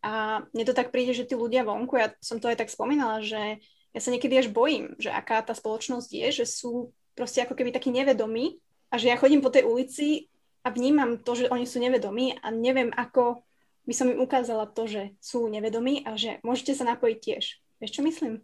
[0.03, 3.23] A mne to tak príde, že tí ľudia vonku, ja som to aj tak spomínala,
[3.23, 3.63] že
[3.95, 7.73] ja sa niekedy až bojím, že aká tá spoločnosť je, že sú proste ako keby
[7.73, 8.61] takí nevedomí
[8.93, 10.29] a že ja chodím po tej ulici
[10.67, 13.47] a vnímam to, že oni sú nevedomí a neviem, ako
[13.87, 17.45] by som im ukázala to, že sú nevedomí a že môžete sa napojiť tiež.
[17.81, 18.41] Vieš, čo myslím?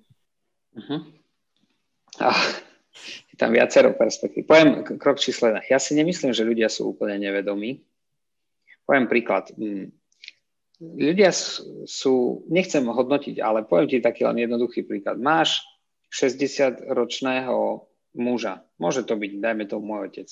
[0.77, 1.01] Uh-huh.
[2.21, 2.43] Ah,
[3.33, 4.45] je tam viacero perspektív.
[4.45, 5.73] Poviem krok číslo 1.
[5.73, 7.81] Ja si nemyslím, že ľudia sú úplne nevedomí.
[8.85, 9.49] Poviem príklad.
[9.57, 9.89] Mm,
[10.83, 11.33] ľudia
[11.87, 15.17] sú, nechcem hodnotiť, ale poviem ti taký len jednoduchý príklad.
[15.17, 15.65] Máš
[16.13, 20.29] 60-ročného muža, môže to byť, dajme to môj otec,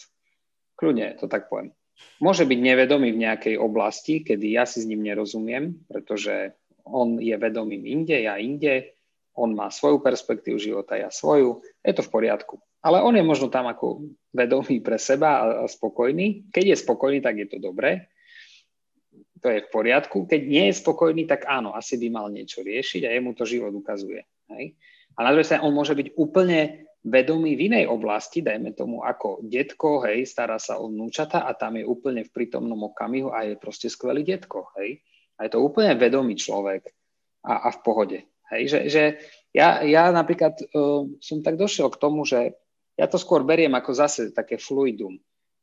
[0.76, 1.72] kľudne to tak poviem.
[2.20, 6.56] Môže byť nevedomý v nejakej oblasti, kedy ja si s ním nerozumiem, pretože
[6.90, 8.98] on je vedomý inde, ja inde,
[9.38, 12.58] on má svoju perspektívu života, ja svoju, je to v poriadku.
[12.80, 16.48] Ale on je možno tam ako vedomý pre seba a spokojný.
[16.48, 18.08] Keď je spokojný, tak je to dobré
[19.40, 20.28] to je v poriadku.
[20.28, 23.72] Keď nie je spokojný, tak áno, asi by mal niečo riešiť a jemu to život
[23.72, 24.22] ukazuje.
[24.52, 24.76] Hej?
[25.16, 29.40] A na druhej strane on môže byť úplne vedomý v inej oblasti, dajme tomu ako
[29.48, 33.56] detko, hej, stará sa o vnúčata a tam je úplne v prítomnom okamihu a je
[33.56, 35.00] proste skvelý detko, hej.
[35.40, 36.84] A je to úplne vedomý človek
[37.48, 38.18] a, a v pohode.
[38.52, 39.02] Hej, že, že
[39.56, 42.52] ja, ja napríklad uh, som tak došiel k tomu, že
[43.00, 45.16] ja to skôr beriem ako zase také fluidum.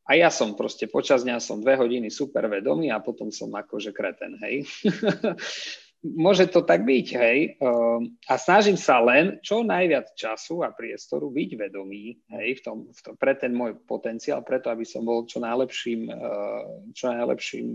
[0.08, 3.92] A ja som proste počas dňa som dve hodiny super vedomý a potom som akože
[3.92, 4.64] kreten, hej.
[6.08, 7.60] Môže to tak byť, hej.
[7.60, 12.78] Ehm, a snažím sa len čo najviac času a priestoru byť vedomý, hej, v tom,
[12.88, 17.68] v tom, pre ten môj potenciál, preto aby som bol čo najlepším, ehm, čo najlepším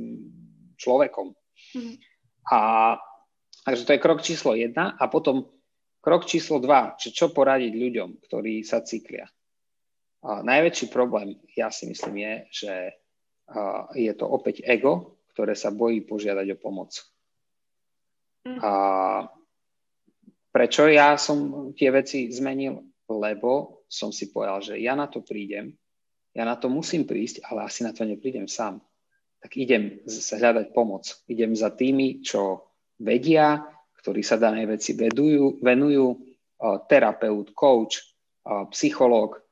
[0.81, 1.37] človekom.
[2.51, 2.59] A
[3.65, 5.47] takže to je krok číslo jedna a potom
[6.03, 9.31] krok číslo dva, že čo poradiť ľuďom, ktorí sa cyklia.
[10.23, 12.73] A najväčší problém, ja si myslím, je, že
[13.99, 16.95] je to opäť ego, ktoré sa bojí požiadať o pomoc.
[18.47, 18.59] Mm.
[18.63, 18.73] A
[20.51, 22.83] prečo ja som tie veci zmenil?
[23.13, 25.75] Lebo som si povedal, že ja na to prídem,
[26.33, 28.81] ja na to musím prísť, ale asi na to neprídem sám.
[29.43, 31.11] Tak idem hľadať pomoc.
[31.27, 32.71] Idem za tými, čo
[33.03, 33.59] vedia,
[33.99, 36.07] ktorí sa danej veci vedujú, venujú,
[36.87, 37.99] terapeut, coach,
[38.71, 39.43] psychológ,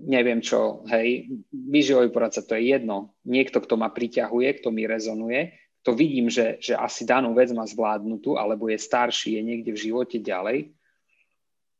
[0.00, 3.20] neviem čo, hej, výživový poradca, to je jedno.
[3.28, 5.52] Niekto, kto ma priťahuje, kto mi rezonuje,
[5.84, 9.82] to vidím, že, že asi danú vec má zvládnutú, alebo je starší, je niekde v
[9.88, 10.72] živote ďalej.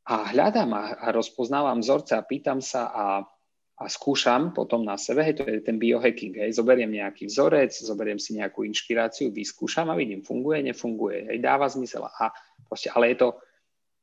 [0.09, 3.05] A hľadám a, a rozpoznávam vzorce a pýtam sa a,
[3.80, 8.20] a skúšam potom na sebe, hej, to je ten biohacking, hej, zoberiem nejaký vzorec, zoberiem
[8.20, 12.04] si nejakú inšpiráciu, vyskúšam a vidím, funguje, nefunguje, hej, dáva zmysel.
[12.04, 12.28] A
[12.68, 13.28] proste, ale je to,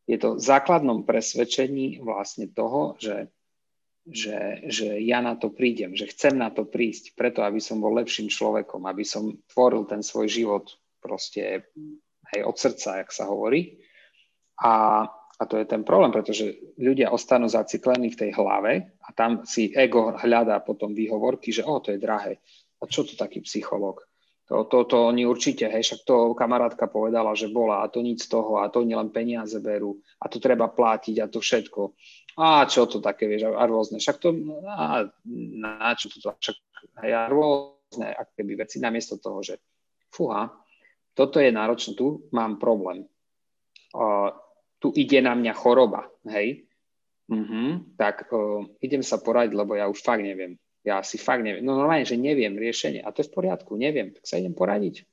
[0.09, 3.30] je to základnom presvedčení vlastne toho, že,
[4.09, 7.93] že, že ja na to prídem, že chcem na to prísť, preto aby som bol
[7.93, 11.69] lepším človekom, aby som tvoril ten svoj život proste
[12.34, 13.78] aj od srdca, jak sa hovorí.
[14.57, 15.05] A,
[15.38, 19.70] a to je ten problém, pretože ľudia ostanú zaciklení v tej hlave a tam si
[19.70, 22.42] ego hľadá potom výhovorky, že o, to je drahé.
[22.82, 24.02] A čo to taký psychológ?
[24.48, 28.26] To, to, to oni určite, hej, však to kamarátka povedala, že bola a to nič
[28.26, 31.82] z toho a to oni len peniaze berú a to treba platiť a to všetko.
[32.40, 34.00] A čo to také, vieš, a rôzne.
[34.00, 34.32] Však to,
[34.64, 35.04] a
[35.60, 36.58] na čo to, však,
[37.04, 39.60] hej, rôzne akéby veci namiesto toho, že
[40.10, 40.50] fúha,
[41.12, 43.04] toto je náročné, tu mám problém.
[44.78, 46.65] Tu ide na mňa choroba, hej.
[47.28, 50.55] Uh-huh, tak uh, idem sa poradiť, lebo ja už fakt neviem
[50.88, 51.67] ja si fakt neviem.
[51.67, 53.03] No normálne, že neviem riešenie.
[53.03, 54.15] A to je v poriadku, neviem.
[54.15, 55.03] Tak sa idem poradiť.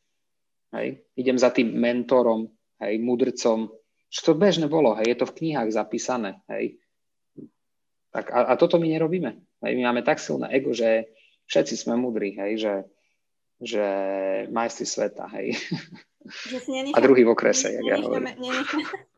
[0.70, 1.02] Hej.
[1.18, 2.46] Idem za tým mentorom,
[2.78, 3.74] hej, mudrcom.
[4.06, 6.38] Čo to bežne bolo, hej, je to v knihách zapísané.
[6.46, 6.78] Hej.
[8.14, 9.34] Tak a, a toto my nerobíme.
[9.66, 9.72] Hej.
[9.74, 11.10] My máme tak silné ego, že
[11.50, 12.74] všetci sme mudrí, hej, že,
[13.58, 13.84] že
[14.54, 15.58] majstri sveta, hej.
[16.24, 18.32] Že si a druhý v okrese, jak ja hovorím.
[18.38, 19.12] Nenecháme,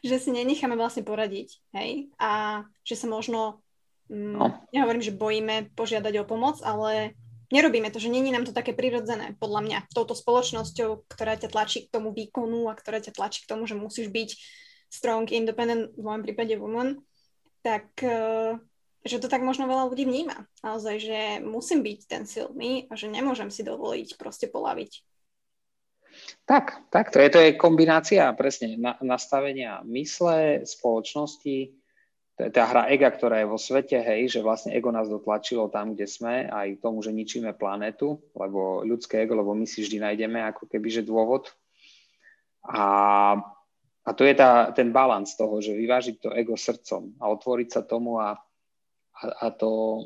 [0.00, 3.60] že si nenecháme vlastne poradiť, hej, a že sa možno
[4.06, 4.46] Mm, no.
[4.70, 7.18] Nehovorím, že bojíme požiadať o pomoc, ale
[7.50, 11.86] nerobíme to, že není nám to také prirodzené, podľa mňa, touto spoločnosťou, ktorá ťa tlačí
[11.86, 14.30] k tomu výkonu a ktorá ťa tlačí k tomu, že musíš byť
[14.90, 17.02] strong, independent, v mojom prípade woman,
[17.66, 18.54] tak eh,
[19.06, 20.46] že to tak možno veľa ľudí vníma.
[20.62, 25.02] Naozaj, že musím byť ten silný a že nemôžem si dovoliť proste polaviť.
[26.46, 31.74] Tak, tak, to je, to je kombinácia presne na, nastavenia mysle, spoločnosti,
[32.36, 35.72] to je tá hra ega, ktorá je vo svete, hej, že vlastne ego nás dotlačilo
[35.72, 40.04] tam, kde sme, aj tomu, že ničíme planetu, lebo ľudské ego, lebo my si vždy
[40.04, 41.48] nájdeme ako keby, že dôvod.
[42.68, 42.84] A,
[44.04, 47.82] a to je tá, ten balans toho, že vyvážiť to ego srdcom a otvoriť sa
[47.88, 48.36] tomu a,
[49.16, 50.04] a, a to,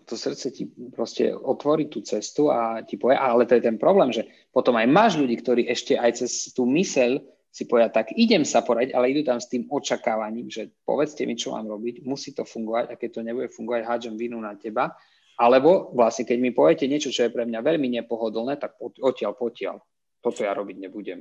[0.00, 0.64] to srdce ti
[0.96, 4.88] proste otvorí tú cestu a ti povie, ale to je ten problém, že potom aj
[4.88, 7.20] máš ľudí, ktorí ešte aj cez tú myseľ
[7.52, 11.36] si povedia, tak idem sa poradiť, ale idú tam s tým očakávaním, že povedzte mi,
[11.36, 14.96] čo mám robiť, musí to fungovať a keď to nebude fungovať, hádžem vinu na teba.
[15.36, 19.76] Alebo vlastne, keď mi poviete niečo, čo je pre mňa veľmi nepohodlné, tak odtiaľ, potiaľ.
[20.24, 21.20] Toto ja robiť nebudem.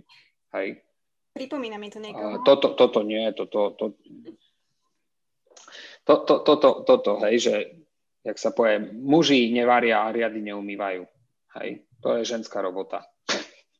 [0.55, 0.79] Hej.
[1.35, 2.39] Pripomína mi to niekoho.
[2.47, 3.85] Toto, toto nie, toto, to,
[6.07, 7.55] to, to, toto, toto, hej, že
[8.21, 11.03] jak sa povie, muži nevaria a riady neumývajú.
[11.59, 11.69] Hej,
[11.99, 13.03] to je ženská robota.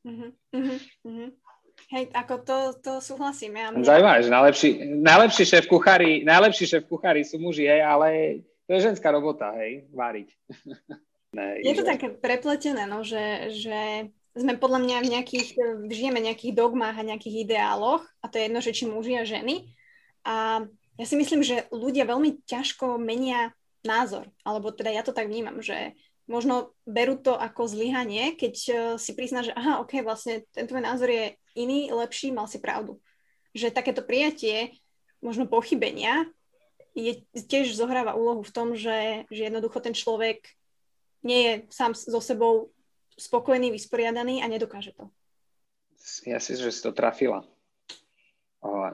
[0.02, 1.30] Uh-huh, uh-huh, uh-huh.
[1.92, 3.58] Hej, ako to, to súhlasím.
[3.58, 3.86] Ja mňa...
[3.86, 4.70] Zajímavé, že najlepší,
[5.02, 8.08] najlepší šéf kuchári, najlepší šéf kuchári sú muži, hej, ale
[8.66, 10.28] to je ženská robota, hej, váriť.
[11.38, 11.90] ne, je to že...
[11.90, 15.48] také prepletené, no, že, že sme podľa mňa v nejakých,
[15.92, 19.28] žijeme v nejakých dogmách a nejakých ideáloch a to je jedno, že či muži a
[19.28, 19.76] ženy.
[20.24, 20.64] A
[20.96, 25.62] ja si myslím, že ľudia veľmi ťažko menia názor, alebo teda ja to tak vnímam,
[25.62, 25.98] že
[26.30, 30.82] možno berú to ako zlyhanie, keď uh, si prizná, že aha, ok, vlastne ten tvoj
[30.86, 33.02] názor je iný, lepší, mal si pravdu.
[33.52, 34.80] Že takéto prijatie,
[35.20, 36.30] možno pochybenia,
[36.96, 40.44] je, tiež zohráva úlohu v tom, že, že jednoducho ten človek
[41.24, 42.72] nie je sám so sebou
[43.16, 45.12] spokojný, vysporiadaný a nedokáže to.
[46.26, 47.46] Ja si, že si to trafila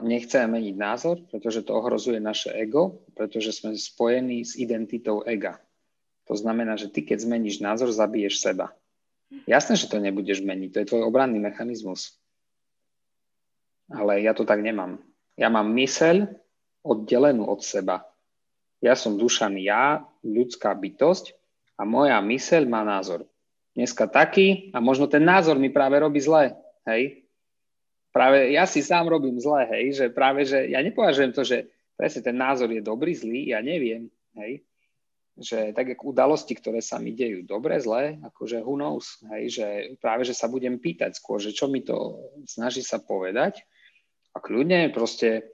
[0.00, 5.60] nechceme meniť názor, pretože to ohrozuje naše ego, pretože sme spojení s identitou ega.
[6.28, 8.72] To znamená, že ty keď zmeníš názor, zabiješ seba.
[9.44, 12.16] Jasné, že to nebudeš meniť, to je tvoj obranný mechanizmus.
[13.92, 15.00] Ale ja to tak nemám.
[15.36, 16.28] Ja mám myseľ
[16.84, 18.08] oddelenú od seba.
[18.80, 21.36] Ja som dušaný ja, ľudská bytosť
[21.76, 23.28] a moja myseľ má názor.
[23.76, 26.56] Dneska taký a možno ten názor mi práve robí zle.
[26.88, 27.27] Hej?
[28.10, 32.22] Práve ja si sám robím zle, hej, že práve, že ja nepovažujem to, že presne
[32.24, 34.64] ten názor je dobrý, zlý, ja neviem, hej,
[35.38, 39.66] že tak ako udalosti, ktoré sa mi dejú dobre, zle, akože who knows, hej, že
[40.02, 43.62] práve, že sa budem pýtať skôr, že čo mi to snaží sa povedať
[44.34, 45.46] a kľudne proste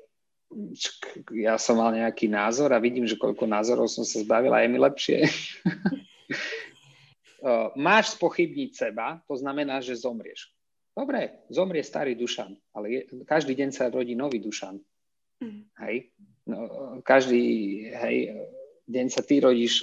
[1.34, 4.68] ja som mal nejaký názor a vidím, že koľko názorov som sa zbavil a je
[4.70, 5.18] mi lepšie.
[7.76, 10.53] Máš spochybniť seba, to znamená, že zomrieš.
[10.94, 14.78] Dobre, zomrie starý Dušan, ale je, každý deň sa rodí nový Dušan.
[15.42, 15.62] Mm.
[15.82, 16.14] Hej?
[16.46, 16.58] No,
[17.02, 17.42] každý
[17.90, 18.16] hej,
[18.86, 19.82] deň sa ty rodíš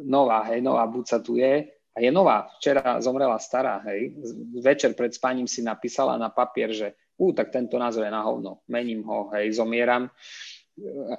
[0.00, 2.48] nová, hej, nová buca tu je a je nová.
[2.56, 4.16] Včera zomrela stará, hej.
[4.64, 8.64] Večer pred spaním si napísala na papier, že ú, tak tento názor je na hovno.
[8.72, 10.08] Mením ho, hej, zomieram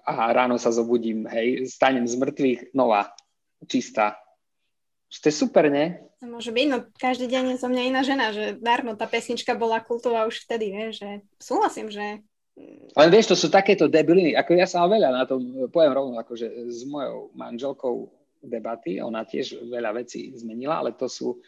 [0.07, 3.11] a ráno sa zobudím, hej, stanem z mŕtvych, nová,
[3.67, 4.15] čistá.
[5.09, 6.05] To je super, ne?
[6.21, 9.57] To môže byť, no každý deň je zo mňa iná žena, že darmo, tá pesnička
[9.57, 11.09] bola kultová už vtedy, vieš, že
[11.41, 12.21] súhlasím, že...
[12.93, 15.41] Ale vieš, to sú takéto debiliny, ako ja som veľa na tom,
[15.73, 18.11] poviem rovno, akože s mojou manželkou
[18.43, 21.41] debaty, ona tiež veľa vecí zmenila, ale to sú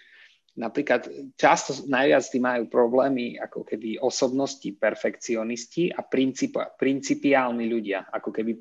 [0.57, 1.07] napríklad
[1.39, 8.51] často najviac tým majú problémy ako keby osobnosti, perfekcionisti a princip, principiálni ľudia, ako keby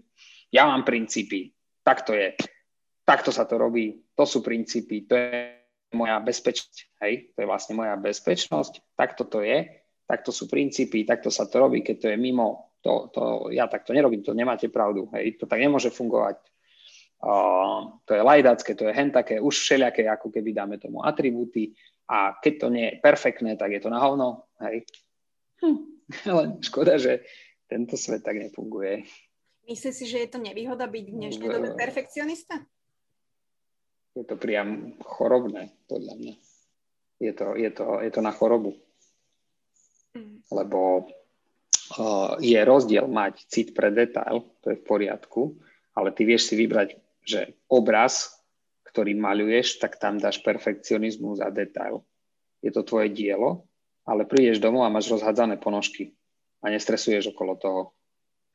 [0.55, 1.51] ja mám princípy,
[1.83, 2.35] tak to je,
[3.11, 5.59] takto sa to robí, to sú princípy, to je
[5.99, 9.67] moja bezpečnosť, hej, to je vlastne moja bezpečnosť, takto to je,
[10.07, 13.91] takto sú princípy, takto sa to robí, keď to je mimo, to, to ja takto
[13.91, 16.39] nerobím, to nemáte pravdu, hej, to tak nemôže fungovať.
[17.21, 21.77] Uh, to je lajdacké, to je hen také, už všelijaké, ako keby dáme tomu atribúty.
[22.09, 24.87] A keď to nie je perfektné, tak je to na hovno, hej.
[25.61, 25.79] Hm.
[26.39, 27.27] Len škoda, že
[27.69, 29.05] tento svet tak nefunguje.
[29.69, 32.65] Myslíš si, že je to nevýhoda byť v dnešnej dobe perfekcionista?
[34.15, 36.35] Je to priam chorobné, podľa mňa.
[37.21, 38.75] Je to, je to, je to na chorobu.
[40.17, 40.43] Mm.
[40.51, 45.61] Lebo uh, je rozdiel mať cit pre detail, to je v poriadku,
[45.95, 48.41] ale ty vieš si vybrať, že obraz,
[48.91, 52.03] ktorý maľuješ, tak tam dáš perfekcionizmus a detail.
[52.59, 53.71] Je to tvoje dielo,
[54.03, 56.19] ale prídeš domov a máš rozhádzané ponožky
[56.65, 57.83] a nestresuješ okolo toho.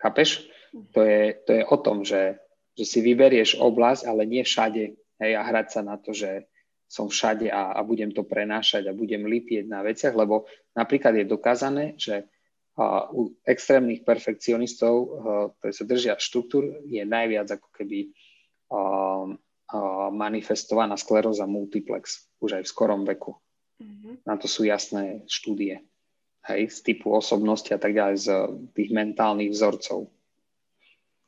[0.03, 0.43] Chápeš?
[0.75, 0.85] Mm.
[0.91, 2.43] To je, to je o tom, že,
[2.75, 6.47] že si vyberieš oblasť, ale nie všade hej, a hrať sa na to, že
[6.85, 10.45] som všade a, a budem to prenášať a budem lipieť na veciach, lebo
[10.77, 12.29] napríklad je dokázané, že
[12.77, 15.07] a, u extrémnych perfekcionistov, a,
[15.59, 18.11] ktorí sa držia štruktúr, je najviac ako keby a,
[18.71, 18.79] a,
[20.13, 23.33] manifestovaná skleróza multiplex už aj v skorom veku.
[23.81, 24.23] Mm-hmm.
[24.23, 25.83] Na to sú jasné štúdie.
[26.45, 28.29] Hej, z typu osobnosti a tak ďalej, z
[28.77, 30.13] tých mentálnych vzorcov.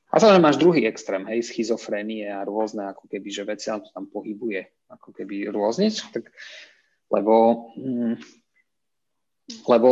[0.08, 4.08] A samozrejme máš druhý extrém, hej, schizofrénie a rôzne, ako keby, že veci sa tam
[4.08, 6.32] pohybuje, ako keby rôzne, tak,
[7.12, 8.16] lebo hm,
[9.48, 9.90] lebo,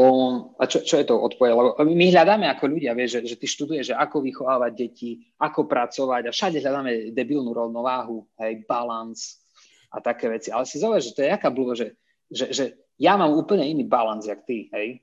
[0.59, 1.55] a čo, čo je to odpoveď?
[1.55, 5.63] Lebo my hľadáme ako ľudia, vieš, že, že ty študuješ, že ako vychovávať deti, ako
[5.63, 9.39] pracovať a všade hľadáme debilnú rovnováhu, hej, balans
[9.87, 10.51] a také veci.
[10.51, 11.95] Ale si zaujíš, že to je jaká blúdo, že,
[12.27, 12.63] že, že
[12.99, 14.99] ja mám úplne iný balans, jak ty, hej.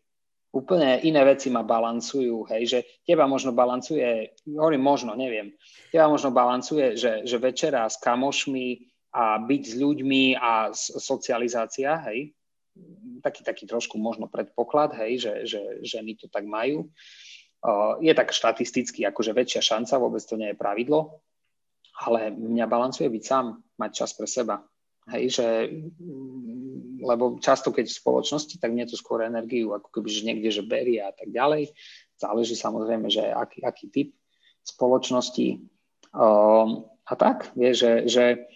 [0.52, 2.78] Úplne iné veci ma balancujú, hej, že
[3.08, 5.56] teba možno balancuje, hovorím možno, neviem,
[5.88, 8.84] teba možno balancuje, že, že večera s kamošmi
[9.16, 12.36] a byť s ľuďmi a socializácia, hej,
[13.24, 16.88] taký, taký trošku možno predpoklad, hej, že, že ženy to tak majú.
[18.02, 21.22] Je tak štatisticky akože väčšia šanca, vôbec to nie je pravidlo,
[22.02, 24.60] ale mňa balancuje byť sám, mať čas pre seba.
[25.10, 25.46] Hej, že,
[27.02, 30.62] lebo často, keď v spoločnosti, tak je to skôr energiu, ako keby, že niekde, že
[30.62, 31.74] berie a tak ďalej.
[32.16, 34.08] Záleží samozrejme, že aký, aký typ
[34.62, 35.58] spoločnosti.
[36.14, 38.46] Um, a tak, vie, že, že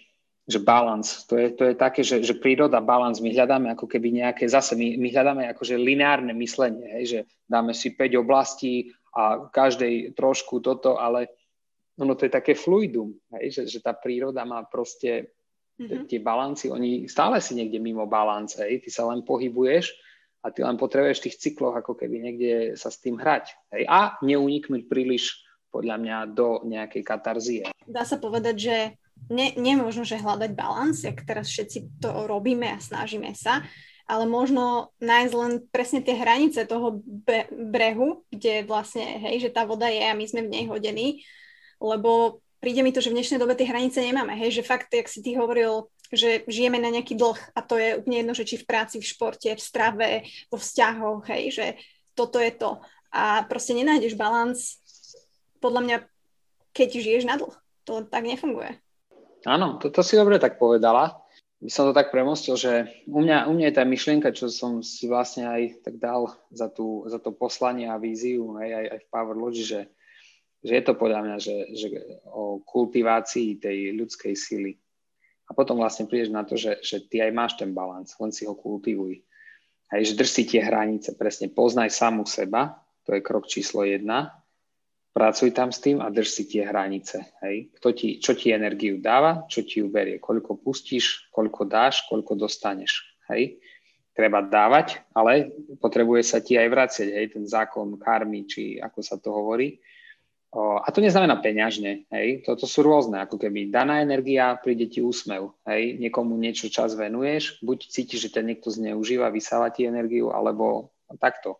[0.47, 4.15] že balans, to je, to je také, že, že príroda, balans, my hľadáme ako keby
[4.15, 7.19] nejaké, zase my, my hľadáme akože lineárne myslenie, hej, že
[7.51, 11.27] dáme si 5 oblastí a každej trošku toto, ale
[11.99, 15.35] ono to je také fluidum, hej, že, že tá príroda má proste
[15.77, 16.05] mm-hmm.
[16.09, 19.93] tie balancy, oni stále si niekde mimo balans, hej, ty sa len pohybuješ
[20.41, 23.83] a ty len potrebuješ v tých cykloch ako keby niekde sa s tým hrať, hej,
[23.85, 27.63] a neuniknúť príliš podľa mňa do nejakej katarzie.
[27.85, 28.77] Dá sa povedať, že
[29.29, 33.61] ne, nie možno, že hľadať balans, jak teraz všetci to robíme a snažíme sa,
[34.07, 39.67] ale možno nájsť len presne tie hranice toho be- brehu, kde vlastne, hej, že tá
[39.67, 41.27] voda je a my sme v nej hodení,
[41.83, 45.09] lebo príde mi to, že v dnešnej dobe tie hranice nemáme, hej, že fakt, jak
[45.09, 48.55] si ty hovoril, že žijeme na nejaký dlh a to je úplne jedno, že či
[48.61, 50.09] v práci, v športe, v strave,
[50.47, 51.65] vo vzťahoch, hej, že
[52.15, 52.79] toto je to.
[53.13, 54.81] A proste nenájdeš balans,
[55.59, 55.97] podľa mňa,
[56.73, 57.55] keď žiješ na dlh.
[57.87, 58.77] To tak nefunguje.
[59.47, 61.23] Áno, to, to si dobre tak povedala.
[61.57, 64.85] By som to tak premostil, že u mňa, u mňa je tá myšlienka, čo som
[64.85, 68.99] si vlastne aj tak dal za, tú, za to poslanie a víziu aj, aj, aj
[69.01, 69.89] v Power Lodge, že,
[70.67, 71.87] že je to podľa mňa, že, že
[72.27, 74.75] o kultivácii tej ľudskej sily.
[75.47, 78.43] A potom vlastne prídeš na to, že, že ty aj máš ten balans, len si
[78.43, 79.23] ho kultivuj.
[79.87, 84.35] Hej, že drž si tie hranice, presne poznaj samu seba, to je krok číslo jedna
[85.17, 87.25] pracuj tam s tým a drž si tie hranice.
[87.41, 87.73] Hej.
[87.81, 92.37] Kto ti, čo ti energiu dáva, čo ti ju berie, koľko pustíš, koľko dáš, koľko
[92.37, 93.17] dostaneš.
[93.33, 93.57] Hej.
[94.13, 95.49] Treba dávať, ale
[95.81, 99.81] potrebuje sa ti aj vraciať, hej, ten zákon karmy, či ako sa to hovorí.
[100.55, 105.51] A to neznamená peňažne, hej, toto sú rôzne, ako keby daná energia, príde ti úsmev,
[105.67, 110.95] hej, niekomu niečo čas venuješ, buď cítiš, že ťa niekto zneužíva, vysáva ti energiu, alebo
[111.19, 111.59] takto.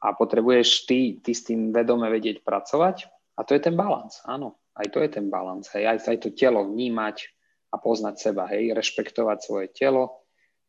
[0.00, 3.04] A potrebuješ ty, ty s tým vedome vedieť pracovať
[3.36, 4.56] a to je ten balans, áno.
[4.72, 7.28] Aj to je ten balans, hej, aj, aj to telo vnímať
[7.68, 10.24] a poznať seba, hej, rešpektovať svoje telo.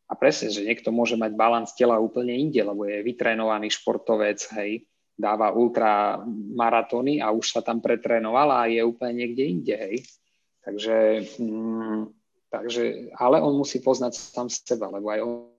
[0.08, 4.84] A presne, že niekto môže mať balans tela úplne inde, lebo je vytrénovaný športovec, hej,
[5.18, 6.22] dáva ultra
[6.54, 9.96] maratóny a už sa tam pretrénovala a je úplne niekde inde, hej.
[10.62, 12.00] Takže, mm,
[12.54, 15.50] takže, ale on musí poznať sám seba, lebo aj on...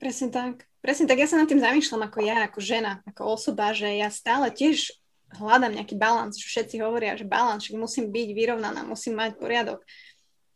[0.00, 0.64] Presne tak.
[0.80, 4.08] Presne tak ja sa nad tým zamýšľam ako ja, ako žena, ako osoba, že ja
[4.08, 4.96] stále tiež
[5.36, 9.82] hľadám nejaký balans, čo všetci hovoria, že balans, že musím byť vyrovnaná, musím mať poriadok.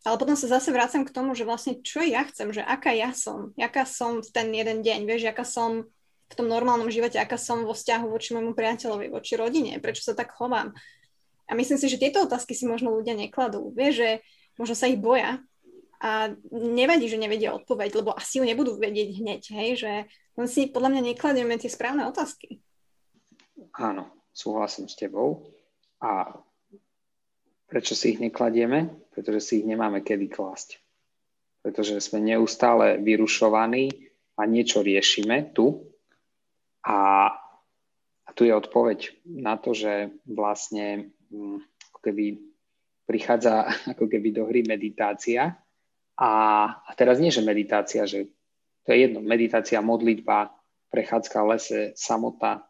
[0.01, 3.13] Ale potom sa zase vrácam k tomu, že vlastne čo ja chcem, že aká ja
[3.13, 5.85] som, aká som v ten jeden deň, vieš, aká som
[6.31, 10.15] v tom normálnom živote, aká som vo vzťahu voči môjmu priateľovi, voči rodine, prečo sa
[10.15, 10.71] tak chovám.
[11.51, 13.75] A myslím si, že tieto otázky si možno ľudia nekladú.
[13.75, 14.11] Vieš, že
[14.55, 15.43] možno sa ich boja,
[16.01, 19.93] a nevadí, že nevedia odpoveď, lebo asi ju nebudú vedieť hneď, hej, že
[20.41, 22.65] len si podľa mňa nekladieme tie správne otázky.
[23.77, 25.53] Áno, súhlasím s tebou.
[26.01, 26.33] A
[27.69, 28.89] prečo si ich nekladieme?
[29.13, 30.81] Pretože si ich nemáme kedy klásť.
[31.61, 33.93] Pretože sme neustále vyrušovaní
[34.41, 35.90] a niečo riešime tu.
[36.87, 37.29] A,
[38.27, 41.61] a tu je odpoveď na to, že vlastne hm,
[41.93, 42.25] ako keby
[43.05, 45.61] prichádza ako keby do hry meditácia,
[46.21, 46.33] a,
[46.85, 48.29] a teraz nie, že meditácia, že
[48.85, 50.53] to je jedno, meditácia, modlitba,
[50.93, 52.69] prechádzka v lese, samota,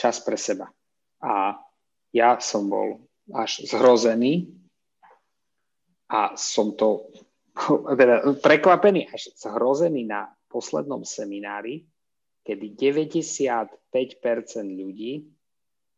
[0.00, 0.72] čas pre seba.
[1.20, 1.60] A
[2.16, 3.04] ja som bol
[3.36, 4.48] až zhrozený
[6.08, 7.12] a som to
[8.00, 11.84] teda prekvapený až zhrozený na poslednom seminári,
[12.46, 13.90] kedy 95%
[14.62, 15.26] ľudí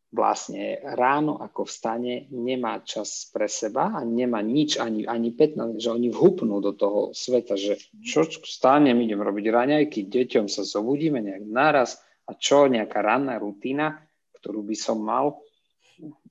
[0.09, 5.93] vlastne ráno ako vstane, nemá čas pre seba a nemá nič, ani, ani 15, že
[5.93, 11.45] oni vhupnú do toho sveta, že čo vstanem, idem robiť raňajky, deťom sa zobudíme nejak
[11.45, 14.01] naraz a čo, nejaká ranná rutina,
[14.41, 15.45] ktorú by som mal,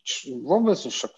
[0.02, 1.14] čo, vôbec však,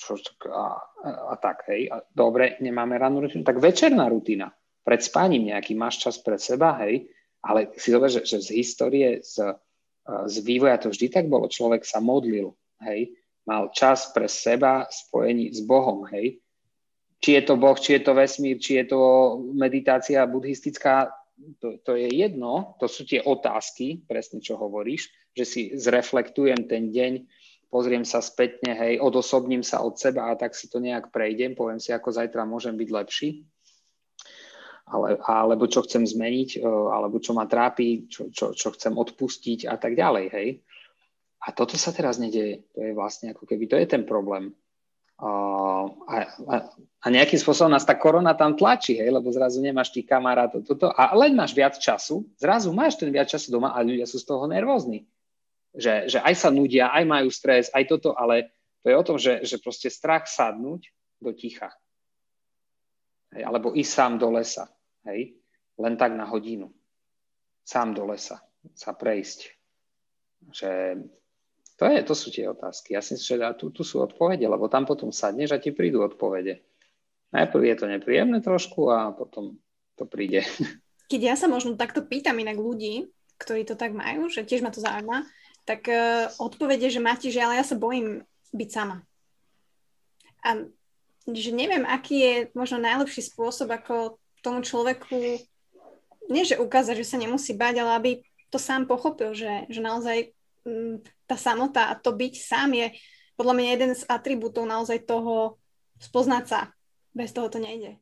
[0.00, 0.16] čo,
[0.48, 4.48] a, a, a tak, hej, a dobre, nemáme rannú rutinu, tak večerná rutina,
[4.80, 7.04] pred spaním nejaký máš čas pre seba, hej,
[7.44, 9.58] ale si dobre, že, že z histórie, z
[10.08, 11.52] z vývoja to vždy tak bolo.
[11.52, 13.12] Človek sa modlil, hej,
[13.44, 16.40] mal čas pre seba spojení s Bohom, hej.
[17.18, 19.00] Či je to Boh, či je to vesmír, či je to
[19.52, 21.12] meditácia buddhistická,
[21.58, 26.90] to, to je jedno, to sú tie otázky, presne čo hovoríš, že si zreflektujem ten
[26.94, 27.26] deň,
[27.68, 31.82] pozriem sa spätne, hej, odosobním sa od seba a tak si to nejak prejdem, poviem
[31.82, 33.30] si, ako zajtra môžem byť lepší
[34.88, 39.68] ale, alebo čo chcem zmeniť, e, alebo čo ma trápi, čo, čo, čo chcem odpustiť
[39.68, 40.48] a tak ďalej, hej.
[41.44, 42.66] A toto sa teraz nedieje.
[42.74, 44.50] To je vlastne ako keby, to je ten problém.
[45.18, 45.30] A,
[46.46, 46.54] a,
[47.02, 50.90] a nejakým spôsobom nás tá korona tam tlačí, hej, lebo zrazu nemáš tých kamarátov, toto,
[50.94, 54.26] a len máš viac času, zrazu máš ten viac času doma a ľudia sú z
[54.26, 55.04] toho nervózni.
[55.74, 58.50] Že, že aj sa nudia, aj majú stres, aj toto, ale
[58.82, 61.74] to je o tom, že, že proste strach sadnúť do ticha.
[63.34, 64.70] Hej, alebo ísť sám do lesa
[65.06, 65.38] hej,
[65.78, 66.74] len tak na hodinu,
[67.62, 68.42] sám do lesa,
[68.74, 69.54] sa prejsť.
[70.50, 70.70] Že
[71.78, 72.98] to, je, to sú tie otázky.
[72.98, 76.02] Ja si myslím, že tu, tu sú odpovede, lebo tam potom sadneš a ti prídu
[76.02, 76.66] odpovede.
[77.30, 79.60] Najprv je to nepríjemné trošku a potom
[79.94, 80.42] to príde.
[81.12, 84.74] Keď ja sa možno takto pýtam inak ľudí, ktorí to tak majú, že tiež ma
[84.74, 85.24] to zaujíma,
[85.62, 89.04] tak uh, odpovede, že máte, že ale ja sa bojím byť sama.
[90.42, 90.64] A
[91.28, 94.16] že neviem, aký je možno najlepší spôsob, ako
[94.48, 95.44] tomu človeku
[96.32, 98.10] nie, že ukázať, že sa nemusí bať, ale aby
[98.48, 100.32] to sám pochopil, že, že naozaj
[100.64, 100.96] m, mm,
[101.28, 102.96] tá samota a to byť sám je
[103.36, 105.60] podľa mňa jeden z atribútov naozaj toho
[106.00, 106.60] spoznať sa.
[107.12, 108.00] Bez toho to nejde.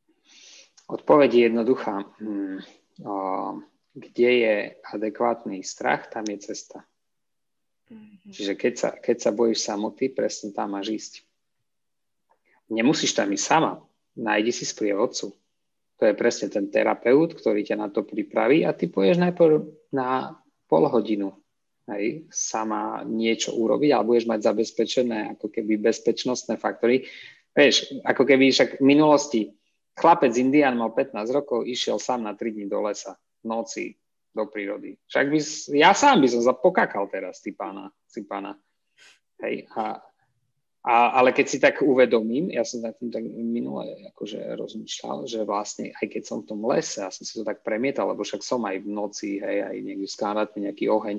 [0.86, 2.06] Odpoveď je jednoduchá.
[2.22, 2.62] Hmm.
[3.96, 4.54] Kde je
[4.86, 6.86] adekvátny strach, tam je cesta.
[7.90, 8.32] Mm-hmm.
[8.32, 11.12] Čiže keď sa, keď sa bojíš samoty, presne tam máš ísť.
[12.70, 13.72] Nemusíš tam ísť sama.
[14.16, 15.36] Nájdi si sprievodcu
[15.96, 19.64] to je presne ten terapeut, ktorý ťa na to pripraví a ty poješ najprv
[19.96, 20.36] na
[20.68, 21.32] pol hodinu
[21.94, 27.06] hej, sama niečo urobiť, ale budeš mať zabezpečené ako keby bezpečnostné faktory.
[27.54, 29.40] Vieš, ako keby však v minulosti
[29.96, 33.16] chlapec Indian mal 15 rokov, išiel sám na 3 dní do lesa,
[33.46, 33.96] noci,
[34.36, 35.00] do prírody.
[35.08, 35.38] Však by,
[35.80, 38.58] ja sám by som zapokakal teraz, ty pána, si pána.
[39.40, 40.00] Hej, a
[40.86, 45.42] a, ale keď si tak uvedomím, ja som na tým tak minule akože rozmýšľal, že
[45.42, 48.46] vlastne aj keď som v tom lese, ja som si to tak premietal, lebo však
[48.46, 51.18] som aj v noci, hej, aj niekde v nejaký oheň,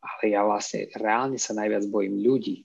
[0.00, 2.64] ale ja vlastne reálne sa najviac bojím ľudí.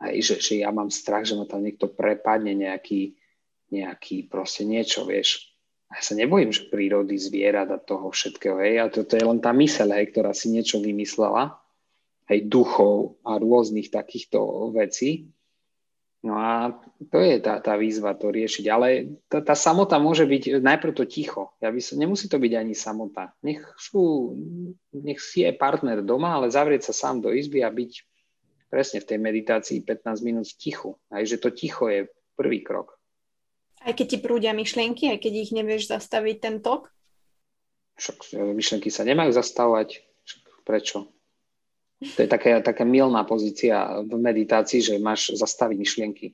[0.00, 3.20] Aj, že, že ja mám strach, že ma tam niekto prepadne nejaký,
[3.68, 5.52] nejaký proste niečo, vieš.
[5.92, 9.28] A ja sa nebojím, že prírody, zvierat a toho všetkého, hej, a to, to je
[9.28, 11.60] len tá myseľ, hej, ktorá si niečo vymyslela,
[12.32, 15.28] hej, duchov a rôznych takýchto vecí
[16.20, 16.76] No a
[17.08, 18.64] to je tá, tá výzva to riešiť.
[18.68, 21.56] Ale tá, tá samota môže byť najprv to ticho.
[21.64, 23.32] Ja by som, nemusí to byť ani samota.
[23.40, 24.36] Nech, sú,
[24.92, 27.92] nech si je partner doma, ale zavrieť sa sám do izby a byť
[28.68, 31.00] presne v tej meditácii 15 minút tichu.
[31.08, 33.00] Aj že to ticho je prvý krok.
[33.80, 36.92] Aj keď ti prúdia myšlienky, aj keď ich nevieš zastaviť ten tok?
[37.96, 40.04] Však myšlienky sa nemajú zastavovať.
[40.28, 41.08] Však prečo?
[42.00, 46.26] To je taká, taká milná pozícia v meditácii, že máš zastaviť myšlienky.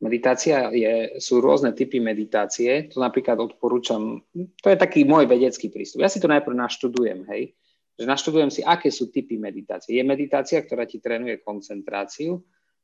[0.00, 6.02] Meditácia je, sú rôzne typy meditácie, to napríklad odporúčam, to je taký môj vedecký prístup.
[6.02, 7.52] Ja si to najprv naštudujem, hej,
[8.00, 10.00] že naštudujem si, aké sú typy meditácie.
[10.00, 12.40] Je meditácia, ktorá ti trénuje koncentráciu,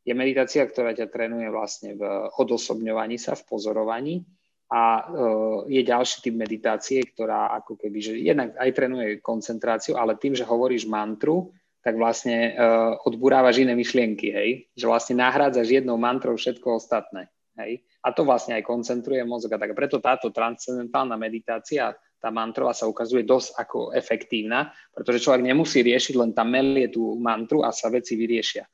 [0.06, 2.04] je meditácia, ktorá ťa trénuje vlastne v
[2.38, 4.22] odosobňovaní sa, v pozorovaní
[4.70, 10.20] a uh, je ďalší typ meditácie, ktorá ako keby, že jednak aj trénuje koncentráciu, ale
[10.20, 11.50] tým, že hovoríš mantru,
[11.86, 14.50] tak vlastne uh, odburávaš iné myšlienky, hej?
[14.74, 17.30] Že vlastne nahrádzaš jednou mantrou všetko ostatné,
[17.62, 17.86] hej?
[18.02, 19.70] A to vlastne aj koncentruje mozog a tak.
[19.70, 26.18] Preto táto transcendentálna meditácia, tá mantrová sa ukazuje dosť ako efektívna, pretože človek nemusí riešiť,
[26.18, 28.66] len tam melie tú mantru a sa veci vyriešia.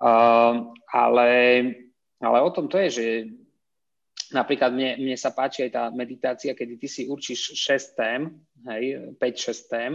[0.00, 1.28] Uh, ale,
[2.24, 3.06] ale o tom to je, že
[4.32, 8.20] napríklad mne, mne sa páči aj tá meditácia, kedy ty si určíš 6 tém,
[8.64, 9.92] hej, 5-6 tém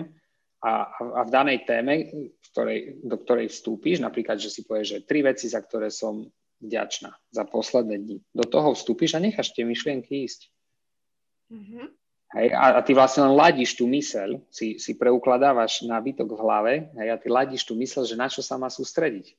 [0.64, 1.94] a, a v danej téme,
[2.40, 6.24] v ktorej, do ktorej vstúpiš, napríklad, že si povieš, že tri veci, za ktoré som
[6.64, 8.18] vďačná za posledné dni.
[8.32, 10.48] Do toho vstúpiš a necháš tie myšlienky ísť.
[11.52, 11.86] Mm-hmm.
[12.34, 16.74] Hej, a, a ty vlastne len ladíš tú myseľ, si, si preukladávaš nábytok v hlave
[16.98, 19.36] hej, a ty ladíš tú myseľ, že na čo sa má sústrediť.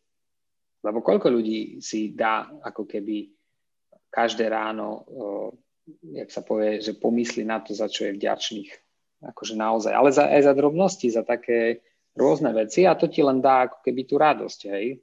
[0.85, 3.33] Lebo koľko ľudí si dá ako keby
[4.13, 5.25] každé ráno, o,
[6.05, 8.84] jak sa povie, že pomyslí na to, za čo je vďačných.
[9.25, 9.93] Akože naozaj.
[9.97, 11.81] Ale za, aj za drobnosti, za také
[12.13, 15.01] rôzne veci a to ti len dá ako keby tú radosť, hej.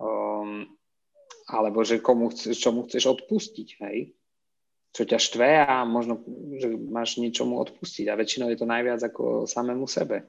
[0.00, 0.68] Um,
[1.50, 4.14] alebo že komu chceš, čomu chceš odpustiť, hej
[4.90, 6.18] čo ťa štve a možno,
[6.58, 8.10] že máš niečomu odpustiť.
[8.10, 10.26] A väčšinou je to najviac ako samému sebe.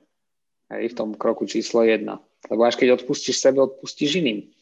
[0.69, 2.21] Hej, v tom kroku číslo jedna.
[2.47, 4.53] Lebo až keď odpustíš sebe, odpustíš iným.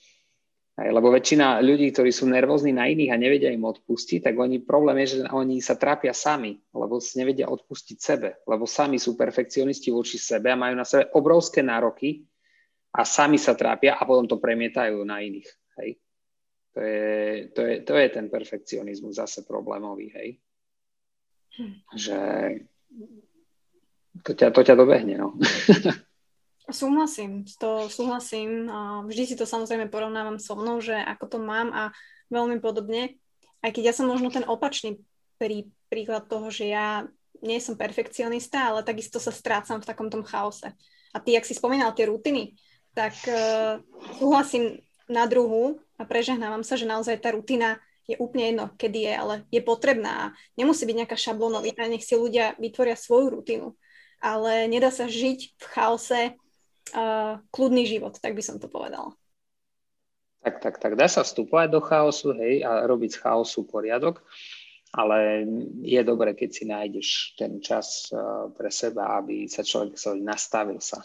[0.79, 4.63] Hej, lebo väčšina ľudí, ktorí sú nervózni na iných a nevedia im odpustiť, tak oni,
[4.63, 8.39] problém je, že oni sa trápia sami, lebo nevedia odpustiť sebe.
[8.47, 12.23] Lebo sami sú perfekcionisti voči sebe a majú na sebe obrovské nároky
[12.95, 15.51] a sami sa trápia a potom to premietajú na iných.
[15.83, 15.99] Hej.
[16.71, 17.07] To je,
[17.51, 20.29] to je, to je ten perfekcionizmus zase problémový, hej.
[21.59, 21.75] Hm.
[21.91, 22.17] Že
[24.23, 25.35] to ťa, to ťa dobehne, no.
[26.71, 28.69] súhlasím, to súhlasím.
[29.05, 31.83] Vždy si to samozrejme porovnávam so mnou, že ako to mám a
[32.29, 33.17] veľmi podobne.
[33.59, 35.01] Aj keď ja som možno ten opačný
[35.35, 37.09] prí, príklad toho, že ja
[37.39, 40.71] nie som perfekcionista, ale takisto sa strácam v takom tom chaose.
[41.15, 42.59] A ty, ak si spomínal tie rutiny,
[42.93, 43.79] tak uh,
[44.19, 49.13] súhlasím na druhu a prežehnávam sa, že naozaj tá rutina je úplne jedno, kedy je,
[49.13, 50.33] ale je potrebná.
[50.57, 53.67] Nemusí byť nejaká šablónová, nech si ľudia vytvoria svoju rutinu.
[54.19, 56.21] Ale nedá sa žiť v chaose
[56.93, 59.13] uh, kľudný život, tak by som to povedala.
[60.39, 60.93] Tak, tak, tak.
[60.95, 64.23] Dá sa vstupovať do chaosu, hej, a robiť z chaosu poriadok,
[64.95, 65.43] ale
[65.83, 71.03] je dobré, keď si nájdeš ten čas uh, pre seba, aby sa človek nastavil sa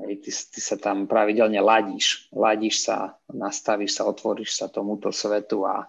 [0.00, 2.32] Hej, ty, ty sa tam pravidelne ladíš.
[2.32, 5.84] Ladíš sa, nastavíš sa, otvoríš sa tomuto svetu a,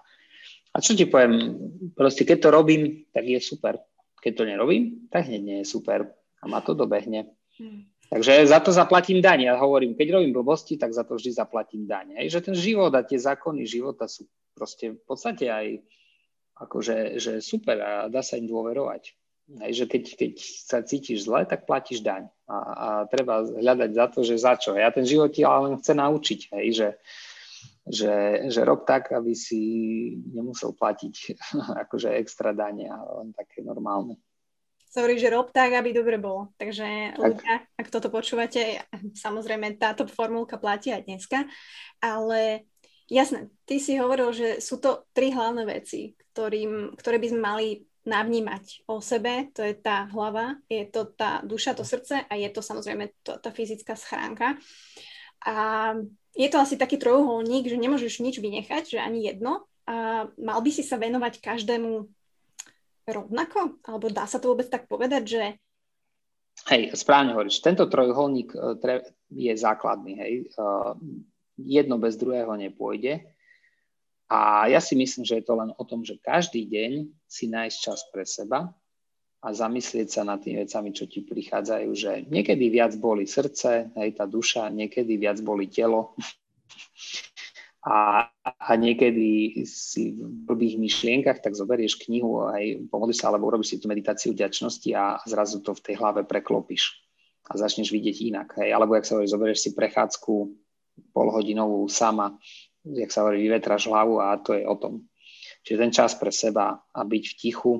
[0.75, 1.55] a čo ti poviem,
[1.95, 3.79] proste keď to robím, tak je super.
[4.19, 7.31] Keď to nerobím, tak hneď nie je super a ma to dobehne.
[7.55, 7.87] Hmm.
[8.11, 9.47] Takže za to zaplatím daň.
[9.47, 12.19] Ja hovorím, keď robím blbosti, tak za to vždy zaplatím daň.
[12.19, 15.79] Hej, že ten život a tie zákony života sú proste v podstate aj
[16.59, 19.15] akože že super a dá sa im dôverovať.
[19.63, 22.27] Hej, že keď, keď sa cítiš zle, tak platíš daň.
[22.51, 24.75] A, a treba hľadať za to, že za čo.
[24.75, 26.89] Ja ten život ti ale chce naučiť, hej, že,
[27.87, 28.15] že,
[28.51, 29.59] že rob tak, aby si
[30.35, 31.15] nemusel platiť
[31.87, 34.19] akože extra dane, ale len také normálne.
[34.91, 36.51] Sorry, že rob tak, aby dobre bolo.
[36.59, 37.19] Takže tak.
[37.23, 38.83] ľudia, ak toto počúvate,
[39.15, 41.47] samozrejme táto formulka platí aj dneska,
[42.03, 42.67] ale
[43.07, 47.67] jasné, ty si hovoril, že sú to tri hlavné veci, ktorým, ktoré by sme mali
[48.03, 52.49] navnímať o sebe, to je tá hlava, je to tá duša, to srdce a je
[52.51, 54.57] to samozrejme to, tá fyzická schránka.
[55.45, 55.95] A
[56.35, 59.69] je to asi taký trojuholník, že nemôžeš nič vynechať, že ani jedno.
[59.87, 62.09] A mal by si sa venovať každému
[63.07, 63.81] rovnako?
[63.85, 65.43] Alebo dá sa to vôbec tak povedať, že...
[66.69, 67.63] Hej, správne hovoríš.
[67.63, 68.59] Tento trojuholník e,
[69.33, 70.13] je základný.
[70.19, 70.33] Hej.
[70.51, 70.65] E,
[71.57, 73.25] jedno bez druhého nepôjde.
[74.31, 77.77] A ja si myslím, že je to len o tom, že každý deň si nájsť
[77.77, 78.71] čas pre seba
[79.41, 84.09] a zamyslieť sa nad tými vecami, čo ti prichádzajú, že niekedy viac boli srdce, aj
[84.15, 86.15] tá duša, niekedy viac boli telo
[87.81, 93.73] a, a niekedy si v blbých myšlienkach, tak zoberieš knihu, aj pomodlíš sa, alebo urobíš
[93.73, 97.01] si tú meditáciu vďačnosti a zrazu to v tej hlave preklopíš
[97.49, 98.47] a začneš vidieť inak.
[98.61, 98.69] Hej.
[98.77, 100.33] Alebo, ak sa hovorí, zoberieš si prechádzku
[101.09, 102.37] polhodinovú sama
[102.85, 105.05] jak sa hovorí, vyvetraš hlavu a to je o tom.
[105.61, 107.73] Čiže ten čas pre seba a byť v tichu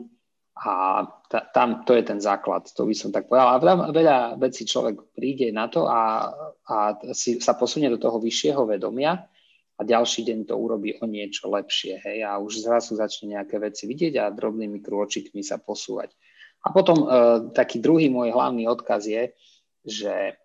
[0.62, 3.58] a ta, tam to je ten základ, to by som tak povedal.
[3.58, 6.30] A veľa, veľa vecí človek príde na to a,
[6.70, 6.76] a
[7.18, 9.26] si, sa posunie do toho vyššieho vedomia
[9.82, 12.06] a ďalší deň to urobí o niečo lepšie.
[12.06, 16.14] Hej, a už zrazu začne nejaké veci vidieť a drobnými krôčikmi sa posúvať.
[16.62, 17.06] A potom e,
[17.58, 19.34] taký druhý môj hlavný odkaz je,
[19.82, 20.38] že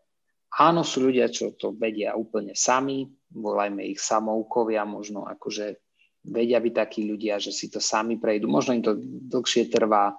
[0.56, 5.76] áno, sú ľudia, čo to vedia úplne sami, volajme ich samoukovia, možno akože
[6.24, 10.16] vedia byť takí ľudia, že si to sami prejdú, možno im to dlhšie trvá,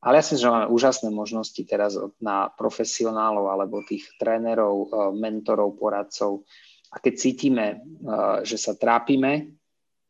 [0.00, 1.92] ale ja si myslím, že máme úžasné možnosti teraz
[2.24, 6.48] na profesionálov alebo tých trénerov, eh, mentorov, poradcov.
[6.90, 9.54] A keď cítime, eh, že sa trápime,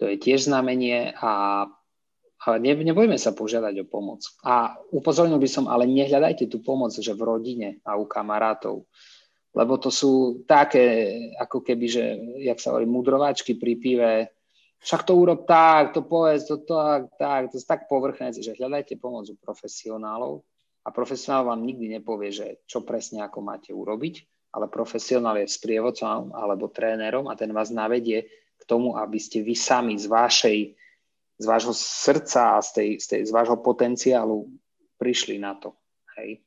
[0.01, 1.65] to je tiež znamenie a
[2.57, 4.25] ne, nebojme sa požiadať o pomoc.
[4.41, 8.89] A upozornil by som, ale nehľadajte tú pomoc, že v rodine a u kamarátov.
[9.53, 12.05] Lebo to sú také, ako keby, že,
[12.49, 14.13] jak sa hovorí, mudrováčky pri pive,
[14.81, 18.97] však to urob tak, to povedz, to tak, tak, to je tak povrchné, že hľadajte
[18.97, 20.41] pomoc u profesionálov
[20.87, 26.35] a profesionál vám nikdy nepovie, že čo presne ako máte urobiť, ale profesionál je sprievodcom
[26.35, 28.27] alebo trénerom a ten vás navedie
[28.59, 30.59] k tomu, aby ste vy sami z vašej,
[31.41, 34.51] z vášho srdca a z, tej, z, tej, z vášho potenciálu
[35.01, 35.73] prišli na to.
[36.19, 36.45] Hej.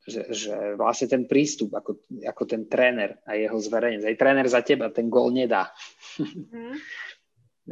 [0.00, 4.08] Že, že vlastne ten prístup ako, ako ten tréner a jeho zverejnec.
[4.08, 5.68] Aj tréner za teba ten gól nedá.
[6.16, 6.80] Mm.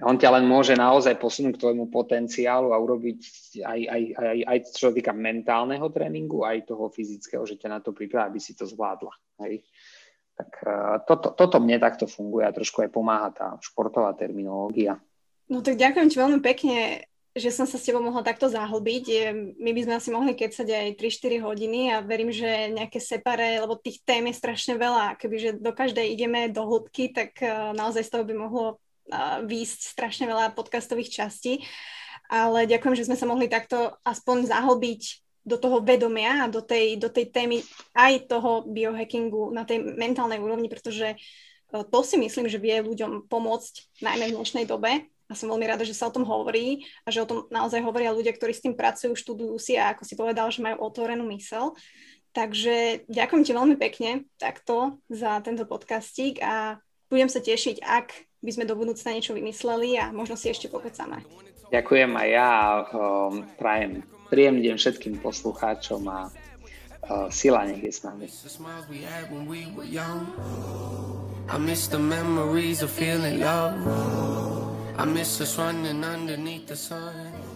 [0.04, 3.20] On ťa len môže naozaj posunúť k tvojmu potenciálu a urobiť
[3.66, 7.90] aj, aj, aj, aj čo týka mentálneho tréningu, aj toho fyzického, že ťa na to
[7.90, 9.10] pripraví, aby si to zvládla.
[9.42, 9.66] Hej.
[10.38, 15.02] Tak uh, toto, toto mne takto funguje a trošku aj pomáha tá športová terminológia.
[15.50, 19.30] No tak ďakujem ti veľmi pekne že som sa s tebou mohla takto zahlbiť.
[19.62, 23.78] My by sme asi mohli kecať aj 3-4 hodiny a verím, že nejaké separé, lebo
[23.78, 25.14] tých tém je strašne veľa.
[25.16, 28.66] Kebyže do každej ideme do hĺbky, tak eh, naozaj z toho by mohlo
[29.44, 31.64] výjsť strašne veľa podcastových častí.
[32.28, 35.02] Ale ďakujem, že sme sa mohli takto aspoň zahlbiť
[35.48, 37.64] do toho vedomia a do tej, do tej témy
[37.96, 43.32] aj toho biohackingu na tej mentálnej úrovni, pretože eh, to si myslím, že vie ľuďom
[43.32, 47.12] pomôcť najmä v dnešnej dobe a som veľmi rada, že sa o tom hovorí a
[47.12, 50.16] že o tom naozaj hovoria ľudia, ktorí s tým pracujú, študujú si a ako si
[50.16, 51.76] povedal, že majú otvorenú mysel.
[52.32, 58.50] Takže ďakujem ti veľmi pekne takto za tento podcastík a budem sa tešiť, ak by
[58.54, 61.26] sme do budúcna niečo vymysleli a možno si ešte pokecáme.
[61.68, 62.62] Ďakujem aj ja a
[62.96, 68.28] um, prajem príjemný deň všetkým poslucháčom a uh, sila nech je s nami.
[71.48, 73.80] I miss the memories of feeling love.
[75.00, 77.47] I miss us running underneath the sun.